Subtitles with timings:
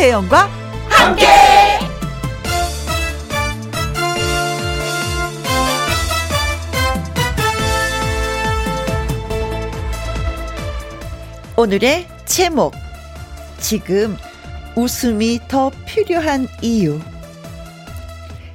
[0.00, 0.48] 김혜영과
[0.88, 1.26] 함께.
[11.54, 12.72] 오늘의 제목
[13.58, 14.16] 지금
[14.74, 16.98] 웃음이 더 필요한 이유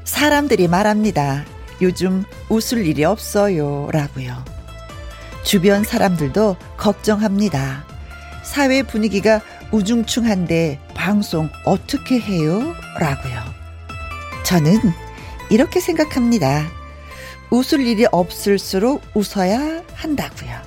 [0.03, 1.45] 사람들이 말합니다.
[1.79, 3.89] 요즘 웃을 일이 없어요.
[3.91, 4.43] 라고요.
[5.43, 7.85] 주변 사람들도 걱정합니다.
[8.41, 12.73] 사회 분위기가 우중충한데 방송 어떻게 해요?
[12.97, 13.39] 라고요.
[14.43, 14.79] 저는
[15.51, 16.65] 이렇게 생각합니다.
[17.51, 20.59] 웃을 일이 없을수록 웃어야 한다고요.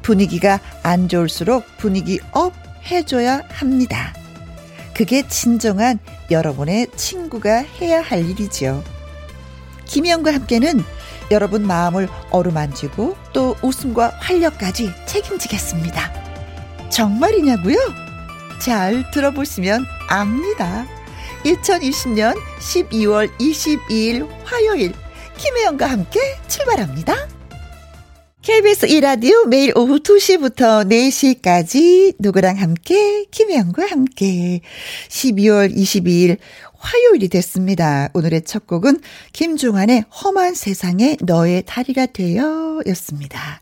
[0.00, 2.54] 분위기가 안 좋을수록 분위기 up
[2.90, 4.14] 해줘야 합니다.
[4.94, 5.98] 그게 진정한
[6.30, 8.82] 여러분의 친구가 해야 할 일이지요.
[9.84, 10.82] 김혜영과 함께는
[11.30, 16.10] 여러분 마음을 어루만지고 또 웃음과 활력까지 책임지겠습니다.
[16.88, 18.11] 정말이냐고요?
[18.64, 20.86] 잘 들어보시면 압니다.
[21.44, 24.92] 2020년 12월 22일 화요일
[25.36, 27.28] 김혜영과 함께 출발합니다.
[28.42, 34.60] KBS 1라디오 매일 오후 2시부터 4시까지 누구랑 함께 김혜영과 함께
[35.08, 36.38] 12월 22일
[36.82, 38.08] 화요일이 됐습니다.
[38.12, 39.00] 오늘의 첫 곡은
[39.32, 43.60] 김종환의 험한 세상에 너의 다리가 되어 였습니다.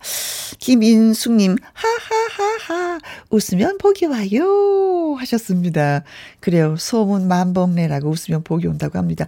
[0.59, 2.99] 김인숙님, 하하하하,
[3.31, 5.15] 웃으면 복이 와요.
[5.19, 6.03] 하셨습니다.
[6.41, 6.77] 그래요.
[6.79, 9.27] 소문 만복내라고 웃으면 복이 온다고 합니다.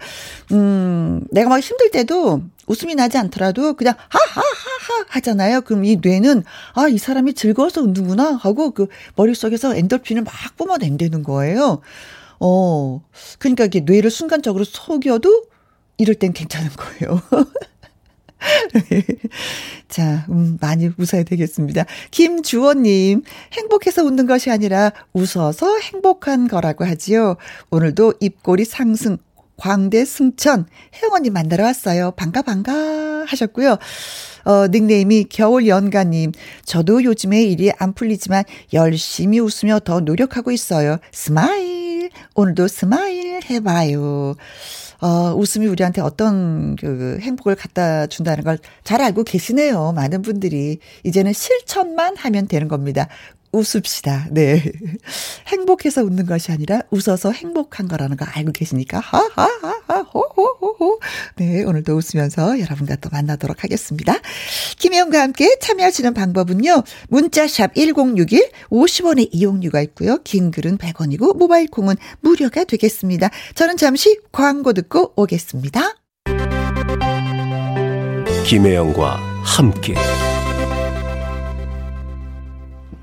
[0.52, 5.62] 음, 내가 막 힘들 때도 웃음이 나지 않더라도 그냥 하하하하 하잖아요.
[5.62, 11.80] 그럼 이 뇌는 아, 이 사람이 즐거워서 웃는구나 하고 그 머릿속에서 엔돌핀을 막 뿜어낸다는 거예요.
[12.44, 13.00] 어,
[13.38, 15.44] 그러니까 이게 뇌를 순간적으로 속여도
[15.96, 17.22] 이럴 땐 괜찮은 거예요.
[19.88, 21.84] 자, 음, 많이 웃어야 되겠습니다.
[22.10, 23.22] 김주원님,
[23.52, 27.36] 행복해서 웃는 것이 아니라 웃어서 행복한 거라고 하지요.
[27.70, 29.18] 오늘도 입꼬리 상승,
[29.56, 32.12] 광대 승천, 혜영님 만나러 왔어요.
[32.12, 32.72] 반가, 반가
[33.26, 33.78] 하셨고요.
[34.44, 36.32] 어, 닉네임이 겨울 연가님.
[36.64, 40.96] 저도 요즘에 일이 안 풀리지만 열심히 웃으며 더 노력하고 있어요.
[41.12, 42.10] smile.
[42.34, 44.34] 오늘도 smile 해봐요.
[45.00, 49.92] 어, 웃음이 우리한테 어떤 그 행복을 갖다 준다는 걸 잘 알고 계시네요.
[49.92, 50.78] 많은 분들이.
[51.04, 53.08] 이제는 실천만 하면 되는 겁니다.
[53.52, 54.28] 웃읍시다.
[54.30, 54.62] 네.
[55.48, 61.00] 행복해서 웃는 것이 아니라 웃어서 행복한 거라는 거 알고 계시니까 하하하하 호호호호.
[61.36, 64.14] 네, 오늘도 웃으면서 여러분과 또 만나도록 하겠습니다.
[64.78, 66.82] 김혜영과 함께 참여하시는 방법은요.
[67.08, 70.18] 문자샵 1061 50원의 이용료가 있고요.
[70.24, 73.30] 긴 글은 100원이고 모바일 콩은 무료가 되겠습니다.
[73.54, 75.96] 저는 잠시 광고 듣고 오겠습니다.
[78.46, 79.94] 김혜영과 함께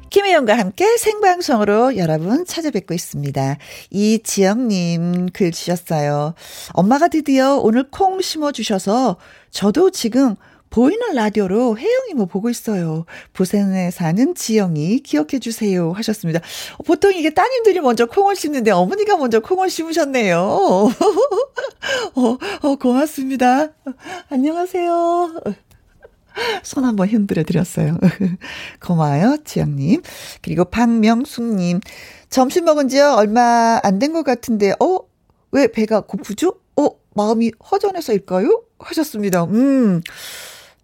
[0.10, 3.58] 김혜영과 함께 생방송으로 여러분 찾아뵙고 있습니다.
[3.92, 6.34] 이지영님 글 주셨어요.
[6.74, 9.18] 엄마가 드디어 오늘 콩 심어주셔서
[9.52, 10.36] 저도 지금
[10.72, 13.06] 보이는 라디오로 혜영이 뭐 보고 있어요.
[13.34, 16.42] 부산에 사는 지영이 기억해 주세요 하셨습니다.
[16.86, 20.40] 보통 이게 따님들이 먼저 콩을 심는데 어머니가 먼저 콩을 심으셨네요.
[22.16, 23.70] 어, 어, 고맙습니다.
[24.30, 25.69] 안녕하세요.
[26.64, 27.98] 손 한번 흔들어 드렸어요.
[28.86, 30.02] 고마워요, 지영님.
[30.42, 31.80] 그리고 박명숙님.
[32.30, 35.00] 점심 먹은 지 얼마 안 된 것 같은데, 어?
[35.52, 36.56] 왜 배가 고프죠?
[36.78, 36.90] 어?
[37.16, 38.62] 마음이 허전해서일까요?
[38.80, 39.44] 하셨습니다.
[39.46, 40.02] 음,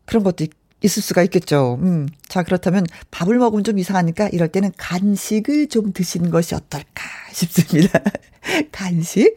[0.05, 0.45] 그런 것도
[0.81, 1.79] 있을 수가 있겠죠.
[1.81, 2.07] 음.
[2.27, 7.99] 자, 그렇다면 밥을 먹으면 좀 이상하니까 이럴 때는 간식을 좀 드시는 것이 어떨까 싶습니다.
[8.71, 9.35] 간식.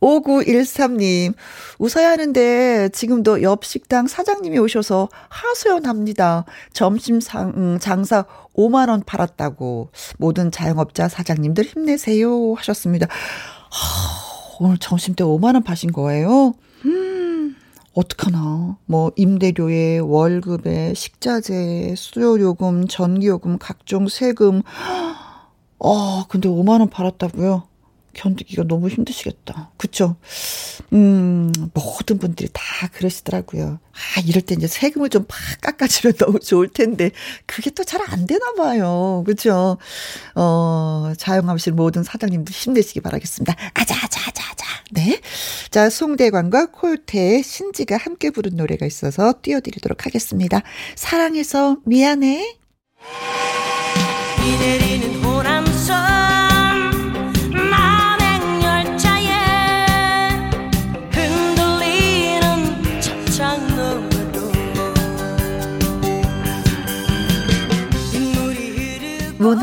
[0.00, 1.34] 5913님,
[1.78, 6.44] 웃어야 하는데 지금도 옆 식당 사장님이 오셔서 하소연합니다.
[6.72, 8.24] 점심 상, 음, 장사
[8.56, 9.90] 5만원 팔았다고.
[10.18, 12.54] 모든 자영업자 사장님들 힘내세요.
[12.54, 13.06] 하셨습니다.
[13.08, 16.54] 하, 오늘 점심 때 5만원 파신 거예요?
[16.84, 17.56] 음,
[17.92, 18.76] 어떡하나.
[18.86, 24.62] 뭐, 임대료에, 월급에, 식자재, 수요요금, 전기요금, 각종 세금.
[25.80, 27.67] 어, 근데 5만원 팔았다고요?
[28.18, 29.70] 견디기가 너무 힘드시겠다.
[29.76, 30.16] 그쵸?
[30.92, 33.78] 음, 모든 분들이 다 그러시더라고요.
[33.92, 37.10] 아, 이럴 때 이제 세금을 좀 팍 깎아주면 너무 좋을 텐데,
[37.46, 39.22] 그게 또 잘 안 되나 봐요.
[39.26, 39.78] 그쵸?
[40.34, 43.54] 어, 자영업실 모든 사장님들 힘내시기 바라겠습니다.
[43.74, 44.64] 아자, 아자, 아자, 아자.
[44.90, 45.20] 네.
[45.70, 50.62] 자, 송대관과 콜테의 신지가 함께 부른 노래가 있어서 띄워드리도록 하겠습니다.
[50.96, 52.56] 사랑해서 미안해.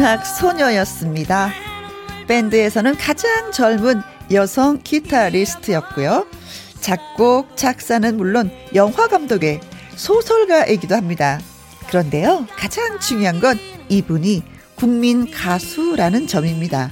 [0.05, 1.49] 문학 소녀였습니다.
[2.27, 6.27] 밴드에서는 가장 젊은 여성 기타리스트였고요.
[6.79, 9.61] 작곡, 작사는 물론 영화 감독의
[9.95, 11.39] 소설가이기도 합니다.
[11.87, 13.57] 그런데요, 가장 중요한 건
[13.89, 14.43] 이분이
[14.75, 16.91] 국민 가수라는 점입니다.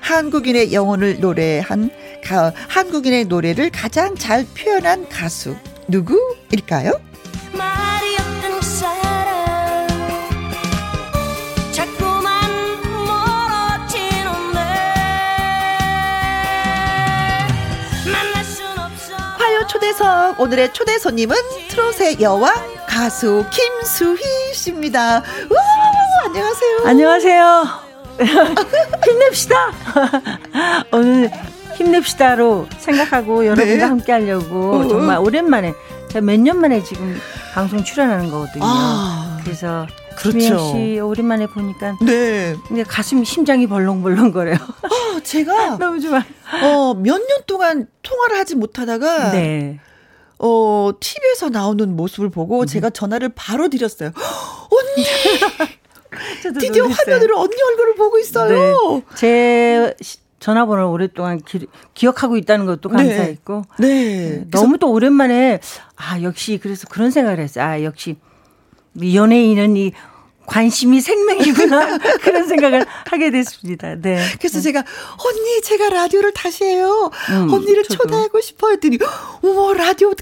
[0.00, 1.90] 한국인의 영혼을 노래한
[2.22, 5.56] 가, 한국인의 노래를 가장 잘 표현한 가수
[5.88, 6.92] 누구일까요?
[19.96, 21.34] 초대석 오늘의 초대 손님은
[21.68, 22.52] 트롯의 여왕
[22.86, 25.18] 가수 김수희 씨입니다.
[25.18, 25.54] 우,
[26.26, 26.78] 안녕하세요.
[26.84, 27.68] 안녕하세요.
[29.06, 29.54] 힘냅시다.
[30.92, 31.30] 오늘
[31.76, 33.82] 힘냅시다로 생각하고 여러분과 네.
[33.84, 34.88] 함께 하려고 어.
[34.88, 35.72] 정말 오랜만에
[36.08, 37.18] 제가 몇 년 만에 지금
[37.54, 38.64] 방송 출연하는 거거든요.
[38.64, 39.38] 아.
[39.44, 40.58] 그래서 그렇죠.
[40.72, 42.56] 씨 오랜만에 보니까 네.
[42.66, 44.56] 근데 가슴 심장이 벌렁벌렁거려요.
[44.56, 46.18] 어, 제가 너무 좋아.
[46.62, 49.78] 어, 몇 년 동안 통화를 하지 못하다가 네.
[50.38, 52.66] 어, TV에서 나오는 모습을 보고 음.
[52.66, 54.10] 제가 전화를 바로 드렸어요.
[54.70, 55.06] 언니!
[56.42, 57.14] 드디어 놀랐어요.
[57.14, 58.48] 화면으로 언니 얼굴을 보고 있어요.
[58.50, 59.02] 네.
[59.16, 59.94] 제
[60.38, 61.40] 전화번호를 오랫동안
[61.94, 62.96] 기, 억하고 있다는 것도 네.
[62.96, 63.62] 감사했고.
[63.78, 63.88] 네.
[63.88, 64.44] 네.
[64.50, 65.60] 너무 또 오랜만에
[65.96, 67.64] 아 역시 그래서 그런 생각을 했어요.
[67.64, 68.16] 아 역시
[69.02, 69.92] 연예인은 이
[70.46, 73.96] 관심이 생명이구나 그런 생각을 하게 됐습니다.
[73.96, 74.18] 네.
[74.38, 77.10] 그래서 제가 언니 제가 라디오를 다시 해요.
[77.30, 78.04] 음, 언니를 저도.
[78.04, 78.98] 초대하고 싶어 했더니
[79.42, 80.12] 어머 라디오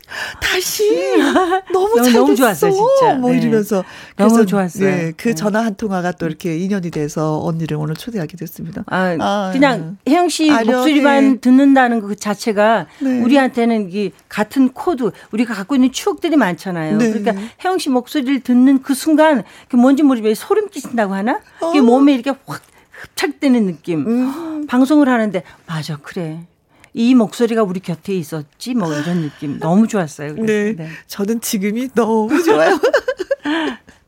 [0.41, 1.19] 다시
[1.73, 3.15] 너무 잘 너무 좋았어요 진짜.
[3.15, 3.39] 뭐 네.
[3.39, 3.85] 이러면서
[4.17, 4.89] 너무 좋았어요.
[4.89, 5.35] 네, 그 네.
[5.35, 8.85] 전화 한 통화가 또 이렇게 인연이 돼서 언니를 오늘 초대하게 됐습니다.
[8.87, 13.21] 아, 아 그냥 혜영 씨 목소리만 듣는다는 그 자체가 네.
[13.21, 16.97] 우리한테는 이 같은 코드 우리가 갖고 있는 추억들이 많잖아요.
[16.99, 17.13] 네.
[17.13, 17.35] 그러니까
[17.65, 21.41] 혜영 씨 목소리를 듣는 그 순간 그 뭔지 모르 왜 소름 끼친다고 하나?
[21.71, 21.83] 이게 어.
[21.83, 24.07] 몸에 이렇게 확 흡착되는 느낌.
[24.07, 24.67] 음.
[24.67, 26.47] 방송을 하는데 맞아 그래.
[26.95, 30.35] 이 목소리가 우리 곁에 있었지 뭐 이런 느낌 너무 좋았어요.
[30.35, 32.79] 네, 네, 저는 지금이 너무 좋아요.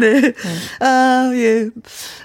[0.00, 0.20] 네.
[0.20, 0.32] 네.
[0.80, 1.68] 아, 예.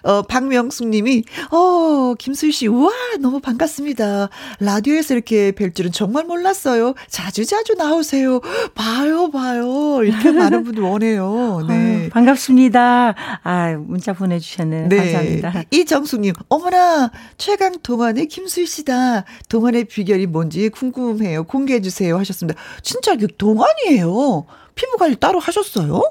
[0.04, 4.30] 어, 박명숙 님이, 어, 김수희 씨, 우와, 너무 반갑습니다.
[4.60, 6.94] 라디오에서 이렇게 뵐 줄은 정말 몰랐어요.
[7.10, 8.40] 자주자주 나오세요.
[8.76, 10.04] 봐요, 봐요.
[10.04, 11.66] 이렇게 많은 분들 원해요.
[11.68, 12.06] 네.
[12.06, 13.16] 어, 반갑습니다.
[13.44, 14.88] 아, 문자 보내주셨네.
[14.88, 14.98] 네.
[14.98, 15.64] 감사합니다.
[15.72, 19.26] 이정숙 님, 어머나, 최강 동안의 김수희 씨다.
[19.50, 21.44] 동안의 비결이 뭔지 궁금해요.
[21.46, 22.18] 공개해주세요.
[22.18, 22.60] 하셨습니다.
[22.82, 24.46] 진짜 그 동안이에요.
[24.76, 26.02] 피부 관리 따로 하셨어요?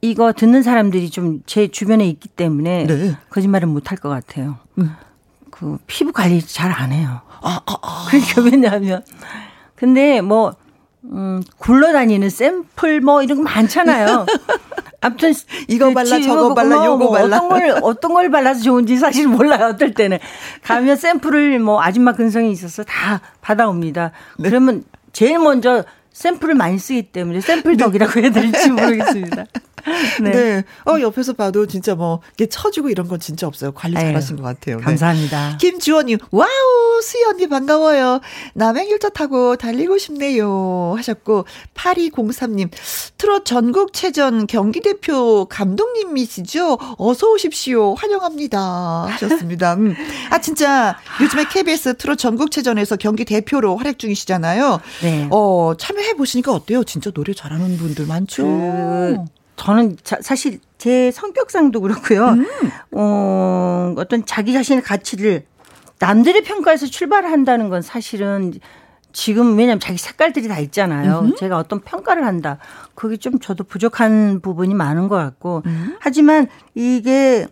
[0.00, 3.16] 이거 듣는 사람들이 좀 제 주변에 있기 때문에 네.
[3.30, 4.58] 거짓말은 못 할 것 같아요.
[4.78, 4.94] 음.
[5.50, 7.20] 그 피부 관리 잘 안 해요.
[7.40, 8.06] 아, 아, 아.
[8.10, 9.02] 그러니까 왜냐하면
[9.74, 10.54] 근데 뭐
[11.04, 14.26] 음, 굴러다니는 샘플 뭐 이런 거 많잖아요.
[15.00, 15.32] 아무튼
[15.68, 19.28] 이거 발라 저거 발라 뭐, 요거 뭐 발라 어떤 걸 어떤 걸 발라서 좋은지 사실
[19.28, 19.66] 몰라요.
[19.68, 20.18] 어떨 때는
[20.62, 24.10] 가면 샘플을 뭐 아줌마 근성이 있어서 다 받아옵니다.
[24.38, 24.48] 네.
[24.48, 29.44] 그러면 제일 먼저 샘플을 많이 쓰기 때문에 샘플 덕이라고 해야 될지 모르겠습니다.
[30.22, 30.30] 네.
[30.30, 30.64] 네.
[30.84, 33.72] 어, 옆에서 봐도 진짜 뭐, 이게 처지고 이런 건 진짜 없어요.
[33.72, 34.76] 관리 잘 하신 것 같아요.
[34.78, 34.82] 네.
[34.82, 35.56] 감사합니다.
[35.60, 38.20] 김주원님, 와우, 수희 언니 반가워요.
[38.54, 40.94] 남행일자 타고 달리고 싶네요.
[40.96, 42.70] 하셨고, 8203님,
[43.18, 46.78] 트롯 전국체전 경기대표 감독님이시죠?
[46.98, 47.94] 어서 오십시오.
[47.94, 49.06] 환영합니다.
[49.10, 49.74] 하셨습니다.
[49.74, 49.94] 음.
[50.30, 54.80] 아, 진짜, 요즘에 KBS 트롯 전국체전에서 경기대표로 활약 중이시잖아요.
[55.02, 55.28] 네.
[55.30, 56.84] 어, 참여해 보시니까 어때요?
[56.84, 58.44] 진짜 노래 잘하는 분들 많죠?
[58.44, 59.35] 그...
[59.56, 62.28] 저는 자, 사실 제 성격상도 그렇고요.
[62.28, 62.46] 음.
[62.92, 65.44] 어, 어떤 자기 자신의 가치를
[65.98, 68.52] 남들의 평가에서 출발을 한다는 건 사실은
[69.12, 71.20] 지금 왜냐면 자기 색깔들이 다 있잖아요.
[71.20, 72.58] 음 제가 어떤 평가를 한다.
[72.94, 75.62] 그게 좀 저도 부족한 부분이 많은 것 같고.
[75.64, 75.96] 음.
[76.00, 77.46] 하지만 이게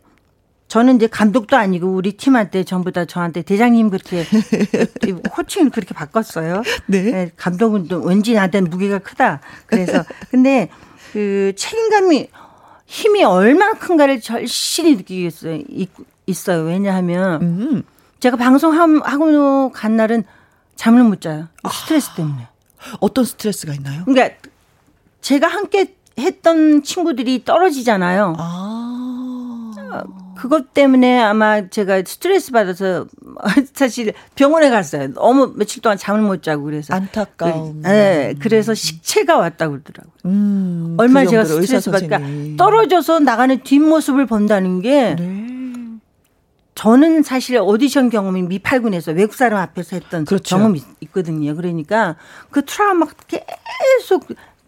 [0.69, 4.25] 저는 이제 감독도 아니고 우리 팀한테 전부 다 저한테 대장님 그렇게
[5.39, 6.63] 호칭을 그렇게 바꿨어요.
[6.87, 7.03] 네.
[7.03, 9.41] 네 감독은 또 왠지 나한테는 무게가 크다.
[9.65, 10.69] 그래서 근데
[11.15, 12.29] 그 책임감이
[12.87, 15.61] 힘이 얼마나 큰가를 절실히 느끼겠어요.
[16.27, 16.65] 있어요.
[16.65, 17.83] 왜냐하면 음.
[18.19, 20.25] 제가 방송하고 간 날은
[20.75, 21.47] 잠을 못 자요.
[21.63, 21.69] 아.
[21.69, 22.49] 스트레스 때문에.
[22.99, 24.03] 어떤 스트레스가 있나요?
[24.07, 24.35] 그러니까
[25.21, 28.35] 제가 함께 했던 친구들이 떨어지잖아요.
[28.37, 30.03] 아.
[30.37, 33.07] 그것 때문에 아마 제가 스트레스 받아서
[33.75, 35.13] 사실 병원에 갔어요.
[35.15, 37.83] 너무 며칠 동안 잠을 못 자고 그래서 안타까움.
[37.83, 40.13] 그, 네, 그래서 식체가 왔다고 그러더라고요.
[40.27, 42.21] 음, 얼마나 그 제가 스트레스 받을까
[42.57, 45.55] 떨어져서 나가는 뒷모습을 본다는 게 네.
[46.75, 50.57] 저는 사실 오디션 경험이 미팔군에서 외국 사람 앞에서 했던 그렇죠.
[50.57, 51.55] 경험이 있거든요.
[51.55, 52.17] 그러니까
[52.51, 54.27] 그 트라우마가 계속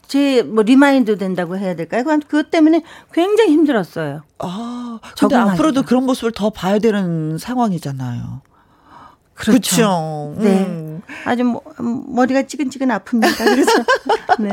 [0.09, 2.05] 제 뭐 remind 된다고 해야 될까요?
[2.29, 2.83] 그것 때문에
[3.13, 4.23] 굉장히 힘들었어요.
[4.39, 8.41] 아, 근데 앞으로도 그런 모습을 더 봐야 되는 상황이잖아요.
[9.37, 10.35] 그렇죠.
[10.39, 10.65] 네.
[10.65, 11.03] 음.
[11.25, 13.37] 아주 뭐, 머리가 찌근찌근 아픕니다.
[13.37, 13.71] 그래서
[14.41, 14.51] 네.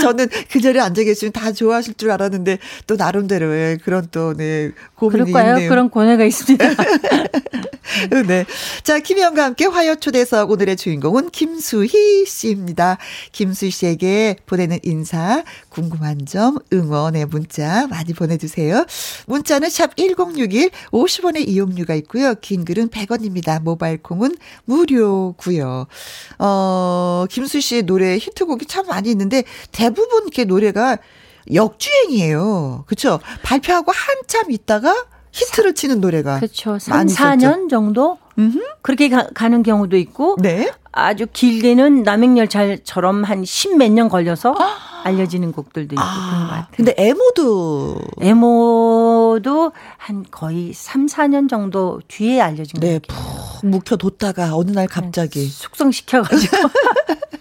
[0.00, 5.30] 저는 그 자리에 앉아 계시면 다 좋아하실 줄 알았는데 또 나름대로의 그런 또 네, 고민이
[5.30, 5.54] 그럴까요?
[5.54, 5.68] 있네요.
[5.68, 6.64] 그런 고뇌가 있습니다.
[8.26, 8.44] 네.
[8.82, 12.98] 자, 김희영과 함께 화요 초대석 오늘의 주인공은 김수희 씨입니다.
[13.32, 18.86] 김수희 씨에게 보내는 인사, 궁금한 점, 응원의 문자 많이 보내주세요.
[19.26, 22.34] 문자는 샵 1061, 50원의 이용료가 있고요.
[22.40, 23.62] 긴 글은 100원입니다.
[23.62, 25.86] 모바일 콩은 무료고요.
[26.38, 30.98] 어, 김수희 씨의 노래 히트곡이 참 많이 있는데 대부분 이렇게 노래가
[31.52, 32.84] 역주행이에요.
[32.86, 33.20] 그렇죠?
[33.42, 34.94] 발표하고 한참 있다가
[35.32, 36.78] 히트를 치는 노래가 그렇죠.
[36.78, 38.58] 3, 4년 정도 음흠.
[38.82, 40.70] 그렇게 가, 는 경우도 있고 네.
[40.92, 45.02] 아주 길게는 남행열차처럼 한 십 몇 년 걸려서 아.
[45.04, 46.28] 알려지는 곡들도 있고 아.
[46.28, 46.66] 그런 것 같아요.
[46.72, 53.26] 근데 에모도 에모도 한 거의 3, 4년 정도 뒤에 알려진 네, 것 같아요.
[53.60, 56.56] 푹 묵혀뒀다가 어느 날 갑자기 숙성시켜 가지고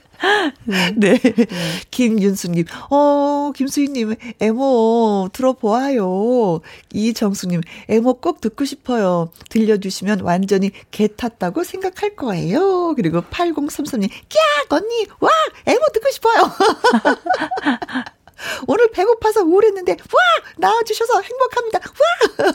[0.65, 0.93] 네.
[0.95, 1.17] 네.
[1.19, 1.45] 네.
[1.91, 6.61] 김윤수님, 어, 김수희님, 에모 들어보아요.
[6.93, 9.31] 이정수님, 에모 꼭 듣고 싶어요.
[9.49, 12.93] 들려주시면 완전히 개 탔다고 생각할 거예요.
[12.95, 14.37] 그리고 8033님, 꺄!
[14.69, 15.29] 언니, 와!
[15.65, 16.51] 에모 듣고 싶어요.
[18.67, 20.19] 오늘 배고파서 우울했는데, 와!
[20.57, 21.79] 나와주셔서 행복합니다.
[21.79, 22.53] 와!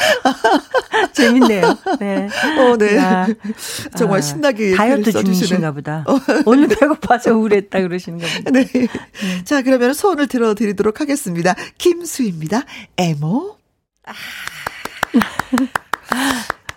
[1.12, 1.78] 재밌네요.
[1.98, 2.28] 네.
[2.58, 2.96] 어, 네.
[2.96, 3.26] 야,
[3.96, 6.04] 정말 아, 신나게 다이어트 중이신가 보다.
[6.06, 6.18] 어.
[6.46, 8.50] 오늘 배고파서 우울했다 그러시는 겁니다.
[8.50, 8.64] 네.
[8.64, 8.88] 네.
[9.44, 11.54] 자, 그러면 소원을 들어드리도록 하겠습니다.
[11.78, 12.64] 김수입니다.
[12.96, 13.56] 에모.
[14.06, 14.14] 아.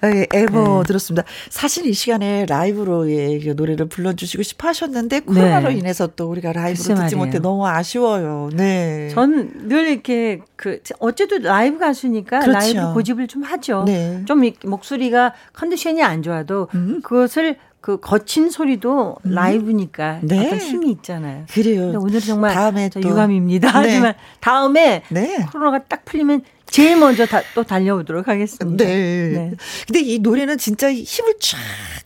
[0.04, 0.88] 예, 에버 네.
[0.88, 1.24] 들었습니다.
[1.50, 5.76] 사실 이 시간에 라이브로 예, 노래를 불러주시고 싶어 하셨는데 코로나로 네.
[5.76, 8.50] 인해서 또 우리가 라이브로 듣지 못해 너무 아쉬워요.
[8.54, 9.10] 네.
[9.14, 12.60] 저는 늘 이렇게 그 어쨌든 라이브 가수니까 그렇죠.
[12.60, 13.84] 라이브 고집을 좀 하죠.
[13.86, 14.24] 네.
[14.26, 17.02] 좀 목소리가 컨디션이 안 좋아도 음.
[17.04, 19.32] 그것을 그 거친 소리도 음.
[19.32, 20.48] 라이브니까 네.
[20.48, 21.44] 어떤 힘이 있잖아요.
[21.52, 21.92] 그래요.
[22.02, 23.02] 오늘 정말 다음에 또.
[23.02, 23.68] 유감입니다.
[23.68, 23.74] 네.
[23.74, 25.46] 하지만 다음에 네.
[25.52, 28.84] 코로나가 딱 풀리면 제일 먼저 다, 또 달려오도록 하겠습니다.
[28.84, 29.30] 네.
[29.30, 29.52] 네.
[29.86, 31.60] 근데 이 노래는 진짜 힘을 쫙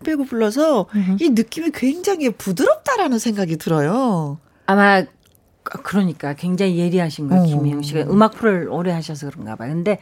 [0.04, 1.18] 빼고 불러서 음흠.
[1.22, 4.40] 이 느낌이 굉장히 부드럽다라는 생각이 들어요.
[4.66, 5.06] 아마
[5.64, 7.44] 그러니까 굉장히 예리하신 거예요.
[7.44, 7.46] 어.
[7.46, 9.72] 김혜영 씨가 음악 프로를 오래 하셔서 그런가 봐요.
[9.72, 10.00] 근데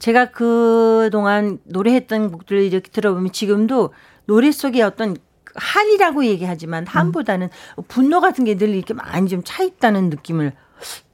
[0.00, 3.92] 제가 그동안 노래했던 곡들을 이렇게 들어보면 지금도
[4.26, 5.16] 노래 속에 어떤
[5.54, 7.48] 한이라고 얘기하지만 한보다는
[7.78, 7.84] 음.
[7.86, 10.52] 분노 같은 게 늘 이렇게 많이 좀 차 있다는 느낌을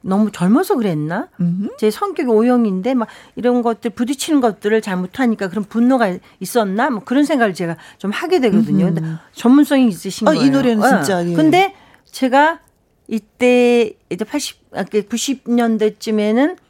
[0.01, 1.29] 너무 젊어서 그랬나?
[1.39, 1.69] 음흠.
[1.77, 6.89] 제 성격이 O형인데 막 이런 것들 부딪히는 것들을 잘 못하니까 그런 분노가 있었나?
[6.89, 8.85] 뭐 그런 생각을 제가 좀 하게 되거든요.
[8.85, 9.01] 근데
[9.33, 10.45] 전문성이 있으신 어, 거예요.
[10.45, 11.25] 이 노래는 진짜.
[11.25, 11.33] 예.
[11.33, 11.73] 근데
[12.05, 12.59] 제가
[13.07, 16.67] 이때 이제 80, 90년대쯤에는 아,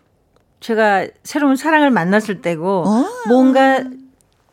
[0.60, 3.06] 제가 새로운 사랑을 만났을 때고 어.
[3.28, 3.84] 뭔가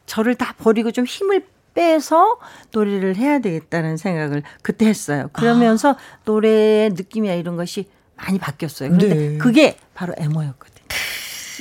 [0.07, 2.39] 저를 다 버리고 좀 힘을 빼서
[2.73, 5.29] 노래를 해야 되겠다는 생각을 그때 했어요.
[5.33, 5.97] 그러면서 아.
[6.25, 8.91] 노래의 느낌이나 이런 것이 많이 바뀌었어요.
[8.91, 9.39] 그런데 네.
[9.39, 10.74] 그게 바로 에모였거든요.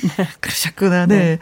[0.40, 1.06] 그러셨구나.
[1.06, 1.16] 네.
[1.16, 1.38] 네.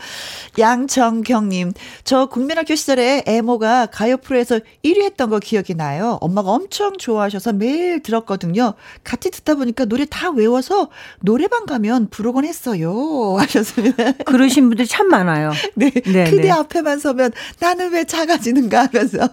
[0.59, 1.73] 양정경님,
[2.05, 6.19] 저 국민학교 시절에 애모가 가요 프로에서 1위 했던 거 기억이 나요.
[6.21, 8.75] 엄마가 엄청 좋아하셔서 매일 들었거든요.
[9.05, 10.89] 같이 듣다 보니까 노래 다 외워서
[11.21, 13.37] 노래방 가면 부르곤 했어요.
[13.39, 14.13] 하셨습니다.
[14.25, 15.53] 그러신 분들이 참 많아요.
[15.75, 15.91] 네.
[15.91, 16.51] 네 그대 네.
[16.51, 19.29] 앞에만 서면 나는 왜 작아지는가 하면서.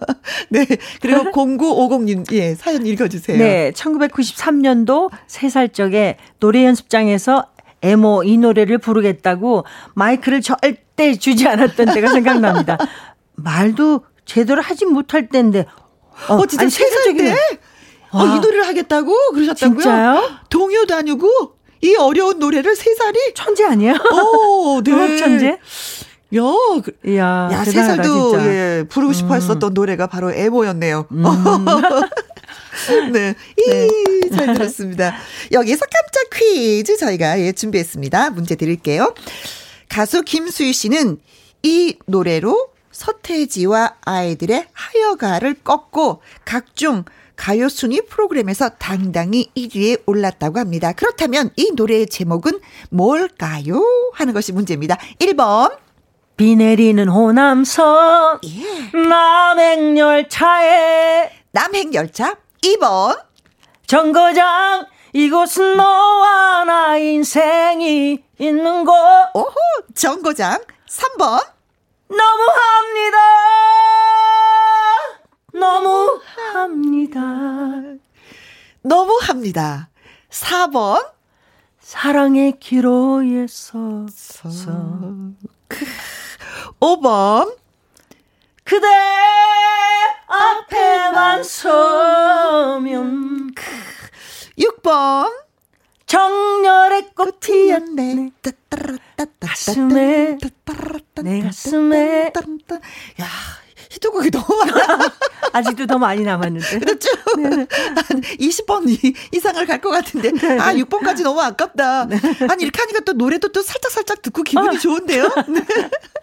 [0.48, 0.66] 네.
[1.00, 3.38] 그리고 0950님, 예, 사연 읽어주세요.
[3.38, 3.72] 네.
[3.72, 7.46] 1993년도 3살 적에 노래 연습장에서
[7.82, 12.78] 에모 이 노래를 부르겠다고 마이크를 절대 주지 않았던 때가 생각납니다.
[13.36, 15.66] 말도 제대로 하지 못할 때인데.
[16.28, 17.34] 어, 어 진짜 세살 때?
[18.12, 19.78] 어, 이 노래를 하겠다고 그러셨다고요?
[19.80, 20.22] 진짜요?
[20.50, 21.28] 동요도 아니고
[21.82, 23.94] 이 어려운 노래를 세 살이 천재 아니야?
[23.94, 24.92] 오, 네.
[24.92, 25.58] 음악 천재?
[26.36, 26.42] 야,
[26.84, 29.74] 그, 야, 야, 세 살도 예, 부르고 싶어 했었던 음.
[29.74, 31.06] 노래가 바로 에모였네요.
[31.10, 31.24] 음.
[33.12, 33.34] 네.
[33.56, 33.88] 이, 네.
[34.36, 35.16] 잘 들었습니다.
[35.52, 38.30] 여기서 깜짝 퀴즈 저희가 예, 준비했습니다.
[38.30, 39.14] 문제 드릴게요.
[39.88, 41.18] 가수 김수희 씨는
[41.62, 47.04] 이 노래로 서태지와 아이들의 하여가를 꺾고 각종
[47.36, 50.92] 가요 순위 프로그램에서 당당히 1위에 올랐다고 합니다.
[50.92, 52.60] 그렇다면 이 노래의 제목은
[52.90, 53.82] 뭘까요?
[54.12, 54.98] 하는 것이 문제입니다.
[55.18, 55.74] 1번.
[56.36, 58.90] 비 내리는 호남선 예.
[60.28, 63.18] 남행열차에 남행열차 2번.
[63.86, 68.92] 정거장, 이곳은 너와 나 인생이 있는 곳.
[69.34, 69.54] 오호,
[69.94, 70.62] 정거장.
[70.88, 71.44] 3번.
[72.08, 73.18] 너무합니다.
[75.52, 77.20] 너무합니다.
[78.82, 79.30] 너무합니다.
[79.30, 79.88] 합니다.
[80.30, 81.10] 4번.
[81.80, 84.70] 사랑의 기로에 서서.
[86.80, 87.56] 5번.
[88.70, 88.86] 그대
[90.28, 93.50] 앞에만 서면.
[94.56, 95.28] 6번.
[96.06, 98.30] 정열의 꽃이었네.
[99.40, 100.38] 가슴에,
[101.22, 102.32] 내 가슴에.
[103.20, 103.26] 야,
[103.90, 105.12] 히트곡이 너무 많아.
[105.52, 106.78] 아직도 더 많이 남았는데.
[106.78, 107.08] 그렇죠.
[107.38, 107.48] 네.
[107.48, 110.30] 한 20번 이상을 갈 것 같은데.
[110.30, 110.58] 네.
[110.60, 112.06] 아, 6번까지 너무 아깝다.
[112.06, 112.20] 네.
[112.48, 114.78] 아니, 이렇게 하니까 또 노래도 또 살짝살짝 듣고 기분이 어.
[114.78, 115.24] 좋은데요?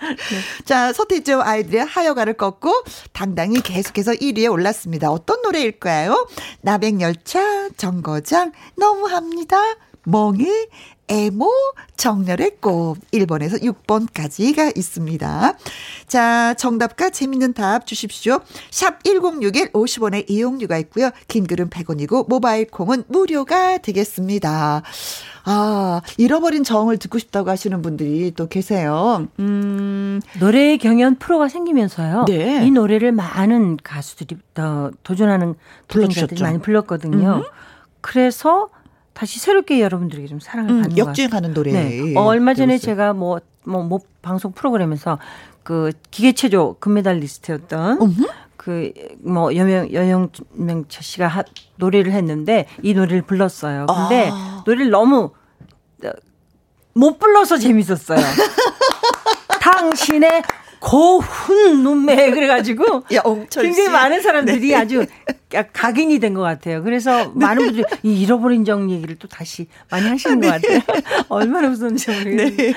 [0.01, 0.09] 네.
[0.09, 0.63] 네.
[0.65, 5.09] 자, 서태지와 아이들의 하여가를 꺾고 당당히 계속해서 1위에 올랐습니다.
[5.11, 6.27] 어떤 노래일까요?
[6.61, 9.57] 나백열차, 정거장, 너무합니다.
[10.03, 10.47] 멍이,
[11.09, 11.49] 에모
[11.95, 15.57] 정렬의 꽃 1번에서 6번까지가 있습니다.
[16.07, 18.41] 자, 정답과 재밌는 답 주십시오.
[18.71, 21.11] 샵 1061 50원의 이용료가 있고요.
[21.27, 24.83] 긴 글은 100원이고 모바일 콩은 무료가 되겠습니다.
[25.49, 29.27] 아, 잃어버린 정을 듣고 싶다고 하시는 분들이 또 계세요.
[29.39, 30.21] 음.
[30.39, 32.25] 노래 경연 프로가 생기면서요.
[32.27, 32.65] 네.
[32.65, 35.55] 이 노래를 많은 가수들이 더 도전하는
[35.87, 37.37] 도전자들이 많이 불렀거든요.
[37.37, 37.43] 음.
[38.01, 38.69] 그래서
[39.13, 41.71] 다시 새롭게 여러분들에게 좀 사랑을 음, 받는 역주행하는 노래.
[41.71, 42.13] 네.
[42.15, 45.17] 어, 얼마 전에 제가 뭐뭐 뭐, 뭐 방송 프로그램에서
[45.63, 47.99] 그 기계체조 금메달리스트였던
[48.57, 51.43] 그뭐 여명 여영명철 씨가 하,
[51.77, 53.85] 노래를 했는데 이 노래를 불렀어요.
[53.85, 54.56] 근데 아.
[54.67, 55.31] 노래를 너무
[56.93, 58.19] 못 불러서 재밌었어요.
[59.61, 60.43] 당신의
[60.79, 64.75] 고훈 눈매 그래가지고 야, 굉장히 많은 사람들이 네.
[64.75, 65.05] 아주
[65.73, 66.83] 각인이 된 것 같아요.
[66.83, 67.31] 그래서 네.
[67.35, 70.49] 많은 분들이 이 잃어버린 정 얘기를 또 다시 많이 하시는 네.
[70.49, 70.81] 것 같아요.
[71.29, 72.49] 얼마나 웃었는지 모르겠네요.
[72.55, 72.73] 네.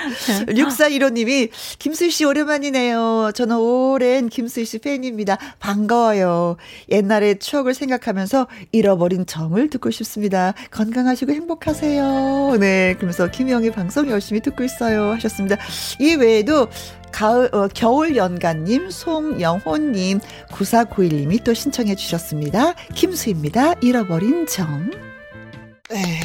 [0.47, 3.33] 6415님이 김수희 씨 오랜만이네요.
[3.35, 5.37] 저는 오랜 김수희 씨 팬입니다.
[5.59, 6.57] 반가워요.
[6.91, 10.55] 옛날의 추억을 생각하면서 잃어버린 정을 듣고 싶습니다.
[10.71, 12.57] 건강하시고 행복하세요.
[12.61, 12.95] 네.
[12.97, 15.13] 그러면서 김영희 방송 열심히 듣고 있어요.
[15.15, 15.57] 하셨습니다.
[15.99, 16.69] 이 외에도
[17.13, 20.21] 가을, 어, 겨울 연가님, 송영호님,
[20.51, 22.75] 9491님이 또 신청해 주셨습니다.
[22.95, 23.75] 김수입니다.
[23.81, 24.91] 잃어버린 정.
[25.91, 26.21] 네.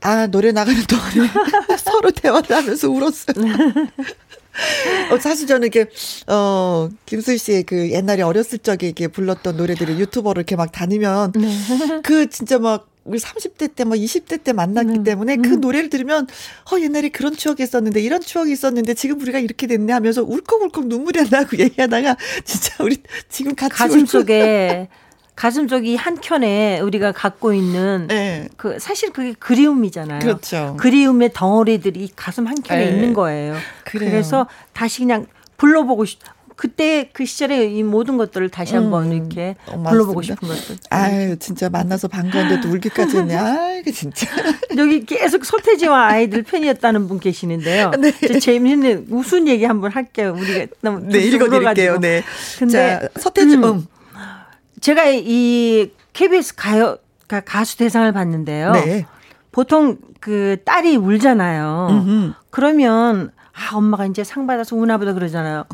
[0.00, 1.30] 아, 노래 나가는 동안에
[1.78, 3.34] 서로 대화를 하면서 울었어요.
[5.10, 5.90] 어, 사실 저는 이렇게,
[6.26, 12.00] 어, 김수희 씨의 그 옛날에 어렸을 적에 이렇게 불렀던 노래들을 유튜버로 이렇게 막 다니면, 네.
[12.02, 15.60] 그 진짜 막 우리 30대 때, 뭐 20대 때 만났기 음, 때문에 그 음.
[15.60, 16.26] 노래를 들으면,
[16.72, 21.28] 어, 옛날에 그런 추억이 있었는데, 이런 추억이 있었는데, 지금 우리가 이렇게 됐네 하면서 울컥울컥 눈물이
[21.30, 24.88] 나고 얘기하다가, 진짜 우리 지금 같이 가슴 속에,
[25.36, 28.48] 가슴 쪽이 한 켠에 우리가 갖고 있는 네.
[28.56, 30.20] 그 사실 그게 그리움이잖아요.
[30.20, 30.76] 그렇죠.
[30.78, 32.90] 그리움의 덩어리들이 가슴 한 켠에 네.
[32.90, 33.56] 있는 거예요.
[33.84, 34.10] 그래요.
[34.10, 36.20] 그래서 다시 그냥 불러보고 싶,
[36.56, 40.76] 그때 그 시절에 이 모든 것들을 다시 한번 음, 이렇게 불러보고 싶은 것들.
[40.90, 43.34] 아유, 진짜 만나서 반가운데도 울기까지 했네.
[43.36, 44.26] 아이고, 진짜.
[44.76, 47.90] 여기 계속 서태지와 아이들 팬이었다는 분 계시는데요.
[47.98, 48.38] 네.
[48.38, 50.34] 재미있는 웃은 얘기 한번 할게요.
[50.38, 51.98] 우리가 너무 네, 읽어드릴게요.
[51.98, 52.22] 네.
[52.58, 53.86] 근데 자, 서태지, 음, 음.
[54.80, 58.72] 제가 이 KBS 가요, 가수 대상을 봤는데요.
[58.72, 59.06] 네.
[59.50, 61.88] 보통 그 딸이 울잖아요.
[61.90, 62.32] 음흠.
[62.50, 65.64] 그러면 아, 엄마가 이제 상 받아서 우나 보다 그러잖아요.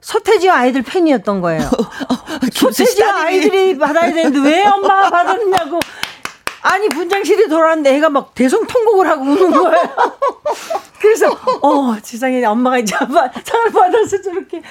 [0.00, 1.68] 서태지와 아이들 팬이었던 거예요.
[2.52, 5.80] 서태지와 아이들이 받아야 되는데 왜 엄마가 받았냐고.
[6.62, 9.96] 아니 분장실에 돌아왔는데 애가 막 대성통곡을 하고 우는 거예요.
[11.00, 11.28] 그래서
[11.62, 14.62] 어 세상에 엄마가 이제 상을 받아서 저렇게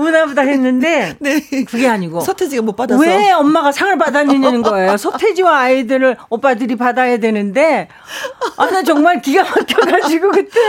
[0.00, 1.40] 우나보다 했는데 네.
[1.68, 4.96] 그게 아니고 서태지가 못 받아서 왜 엄마가 상을 받았느냐는 거예요.
[4.96, 7.88] 서태지와 아이들을 오빠들이 받아야 되는데
[8.56, 10.60] 아 나 정말 기가 막혀가지고 그때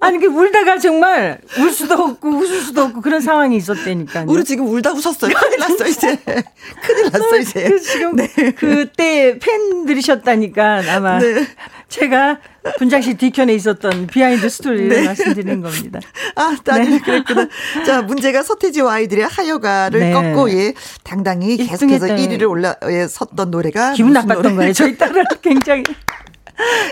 [0.00, 4.26] 아니 그 울다가 정말 울 수도 없고 웃을 수도 없고 그런 상황이 있었다니까요.
[4.28, 5.32] 우리 지금 울다 웃었어요.
[5.32, 7.68] 큰일 났어 이제 큰일 났어 이제.
[7.68, 8.28] 그 지금 네.
[8.56, 11.46] 그때 팬들이셨다니까 아마 네.
[11.88, 12.38] 제가
[12.78, 15.04] 분장실 뒤편에 있었던 behind story를 네.
[15.04, 16.00] 말씀드리는 겁니다.
[16.36, 16.98] 아, 따님 네.
[17.00, 17.48] 그랬구나.
[17.86, 20.12] 자, 문제가 서태지와 아이들의 하여가를 네.
[20.12, 24.54] 꺾고 예, 당당히 계속해서 1위를 올라 예, 섰던 노래가 기분 나빴던 노래?
[24.56, 24.72] 거예요.
[24.72, 25.82] 저희 딸은 굉장히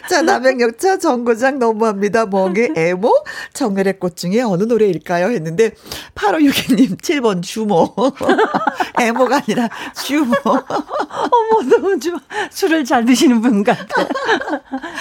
[0.09, 2.27] 자, 남행열차 정거장 너무합니다.
[2.27, 3.13] 멍의 애모
[3.53, 5.27] 정열의 꽃 중에 어느 노래일까요?
[5.27, 5.73] 했는데
[6.15, 7.95] 8562님 7번 주모.
[9.01, 9.69] 애모가 아니라
[10.05, 10.35] 주모.
[10.45, 12.19] 어머 너무 좋아.
[12.51, 13.85] 술을 잘 드시는 분 같아.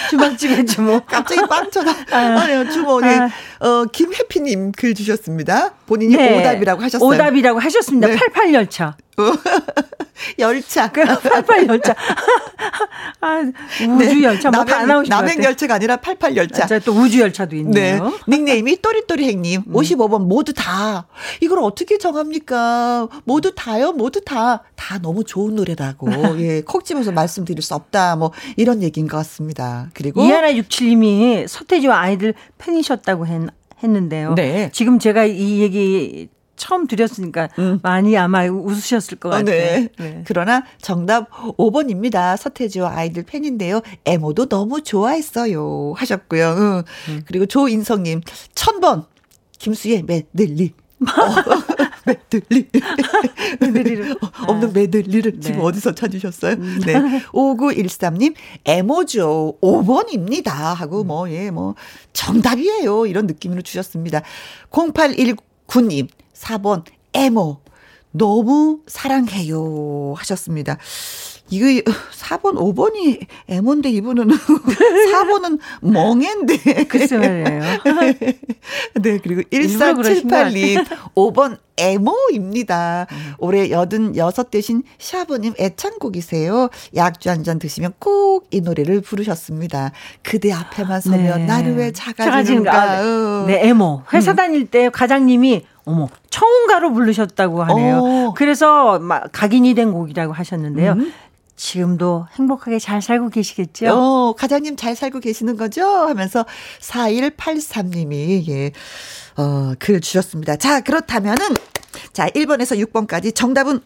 [0.10, 1.02] 주막집의 주모.
[1.06, 1.94] 갑자기 빵 쳐다.
[2.12, 3.10] 아니요, 주모님.
[3.10, 3.30] 아.
[3.60, 5.72] 어, 김혜피님 글 주셨습니다.
[5.88, 6.40] 본인이 네.
[6.40, 7.10] 오답이라고 하셨어요.
[7.10, 8.08] 오답이라고 하셨습니다.
[8.08, 8.16] 네.
[8.18, 8.94] 88열차.
[10.38, 10.92] 열차.
[10.92, 11.96] 그 88열차.
[13.22, 13.42] 아,
[13.98, 14.58] 우주 열차 네.
[14.58, 16.66] 뭐다 나오신 남행 열차가 아니라 88 열차.
[16.66, 18.10] 아, 또 우주 열차도 있네요.
[18.10, 18.18] 네.
[18.28, 19.74] 닉네임이 또리또리행님 음.
[19.74, 21.08] 55번 모두 다.
[21.42, 23.08] 이걸 어떻게 정합니까?
[23.24, 24.64] 모두 다요, 모두 다.
[24.76, 26.08] 다 너무 좋은 노래라고.
[26.40, 28.16] 예, 콕 집어서 말씀드릴 수 없다.
[28.18, 29.90] 뭐 이런 얘기인 것 같습니다.
[29.94, 33.42] 그리고 이하나 67님이 서태지와 아이들 팬이셨다고 했,
[33.84, 34.36] 했는데요.
[34.36, 34.70] 네.
[34.74, 37.80] 지금 제가 이 얘기 처음 드렸으니까 음.
[37.84, 39.46] 많이 아마 웃으셨을 것 어, 같아요.
[39.46, 39.90] 네.
[39.98, 40.24] 네.
[40.26, 42.36] 그러나 정답 5번입니다.
[42.36, 43.82] 서태지와 아이들 팬인데요.
[44.06, 45.94] 에모도 너무 좋아했어요.
[45.96, 46.56] 하셨고요.
[46.58, 46.84] 응.
[47.10, 47.24] 음.
[47.26, 48.22] 그리고 조인성님
[48.56, 49.06] 1000번
[49.60, 50.74] 김수의 메들리.
[51.02, 51.67] 어,
[52.08, 52.70] 메들리.
[53.60, 54.12] 메들리를.
[54.24, 55.40] 어, 없는 메들리를 네.
[55.40, 56.54] 지금 어디서 찾으셨어요?
[56.54, 56.82] 음.
[56.86, 56.96] 네.
[57.34, 58.34] 5913님,
[58.66, 59.58] 에모죠.
[59.62, 60.50] 5번입니다.
[60.50, 61.76] 하고, 뭐, 예, 뭐,
[62.14, 63.06] 정답이에요.
[63.06, 64.22] 이런 느낌으로 주셨습니다.
[64.72, 67.62] 0819님, 4번 에모
[68.12, 70.78] 너무 사랑해요 하셨습니다.
[71.50, 71.66] 이거
[72.12, 74.28] 4번, 5번이 에모인데 이분은
[75.14, 76.86] 4번은 멍인데.
[76.86, 77.62] 글쎄 말이에요.
[79.02, 83.06] 네, 그리고 1478님 5번 에모입니다.
[83.12, 83.34] 음.
[83.38, 86.70] 올해 86 대신 시아버님 애창곡이세요.
[86.96, 89.92] 약주 한 잔 드시면 꼭 이 노래를 부르셨습니다.
[90.24, 91.46] 그대 앞에만 서면 네.
[91.46, 93.02] 나를 왜 작아지는가.
[93.02, 93.46] 네.
[93.62, 94.04] 네, 에모.
[94.14, 94.36] 회사 음.
[94.36, 97.98] 다닐 때 과장님이 어머, 청가로 부르셨다고 하네요.
[98.00, 98.34] 오.
[98.36, 100.94] 그래서 막 각인이 된 곡이라고 하셨는데요.
[100.94, 101.14] 음.
[101.58, 103.88] 지금도 행복하게 잘 살고 계시겠죠?
[103.90, 105.84] 어, 과장님 잘 살고 계시는 거죠?
[105.84, 106.46] 하면서
[106.80, 108.72] 4183님이, 예,
[109.36, 110.56] 어, 글 주셨습니다.
[110.56, 111.48] 자, 그렇다면은,
[112.14, 113.82] 자, 1번에서 6번까지 정답은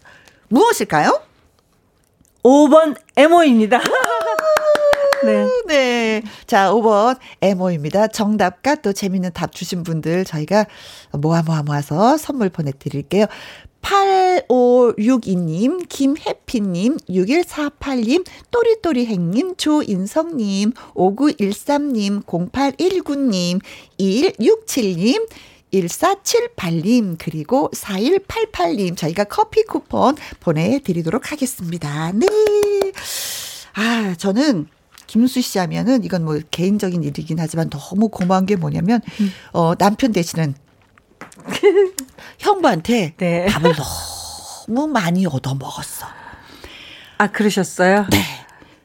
[0.49, 1.21] 무엇일까요?
[2.43, 3.79] 5번 에모입니다.
[5.23, 5.47] 네.
[5.67, 6.23] 네.
[6.47, 8.07] 자, 5번 에모입니다.
[8.07, 10.65] 정답과 또 재밌는 답 주신 분들 저희가
[11.13, 13.27] 모아 모아 모아서 선물 보내드릴게요.
[13.81, 23.59] 8562님, 김혜피님, 6148님, 또리또리행님, 조인성님, 5913님, 0819님,
[23.99, 25.27] 2167님,
[25.73, 32.11] 1478님, 그리고 4188님, 저희가 커피 쿠폰 보내드리도록 하겠습니다.
[32.13, 32.27] 네.
[33.73, 34.67] 아, 저는
[35.07, 39.31] 김수 씨 하면은 이건 뭐 개인적인 일이긴 하지만 너무 고마운 게 뭐냐면, 음.
[39.53, 40.55] 어, 남편 대신은
[42.39, 43.45] 형부한테 네.
[43.45, 43.73] 밥을
[44.67, 46.07] 너무 많이 얻어 먹었어.
[47.17, 48.07] 아, 그러셨어요?
[48.09, 48.17] 네.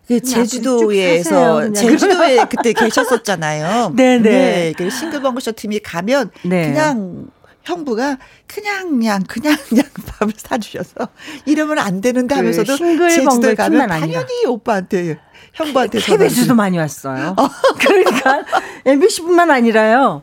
[0.06, 3.92] 그 제주도에서 제주도에 그때 계셨었잖아요.
[3.96, 4.22] 네네.
[4.22, 4.72] 네.
[4.76, 6.68] 그 싱글벙글쇼 팀이 가면 네.
[6.68, 7.28] 그냥
[7.64, 11.08] 형부가 그냥 그냥 그냥 그냥 밥을 사주셔서
[11.46, 14.46] 이러면 안 되는데 그 하면서도 그 제주도에 가면 당연히.
[14.46, 15.18] 오빠한테
[15.54, 17.34] 형부한테 KBS도 많이 왔어요.
[17.36, 17.48] 어.
[17.78, 18.44] 그러니까
[18.84, 20.22] MBC뿐만 아니라요.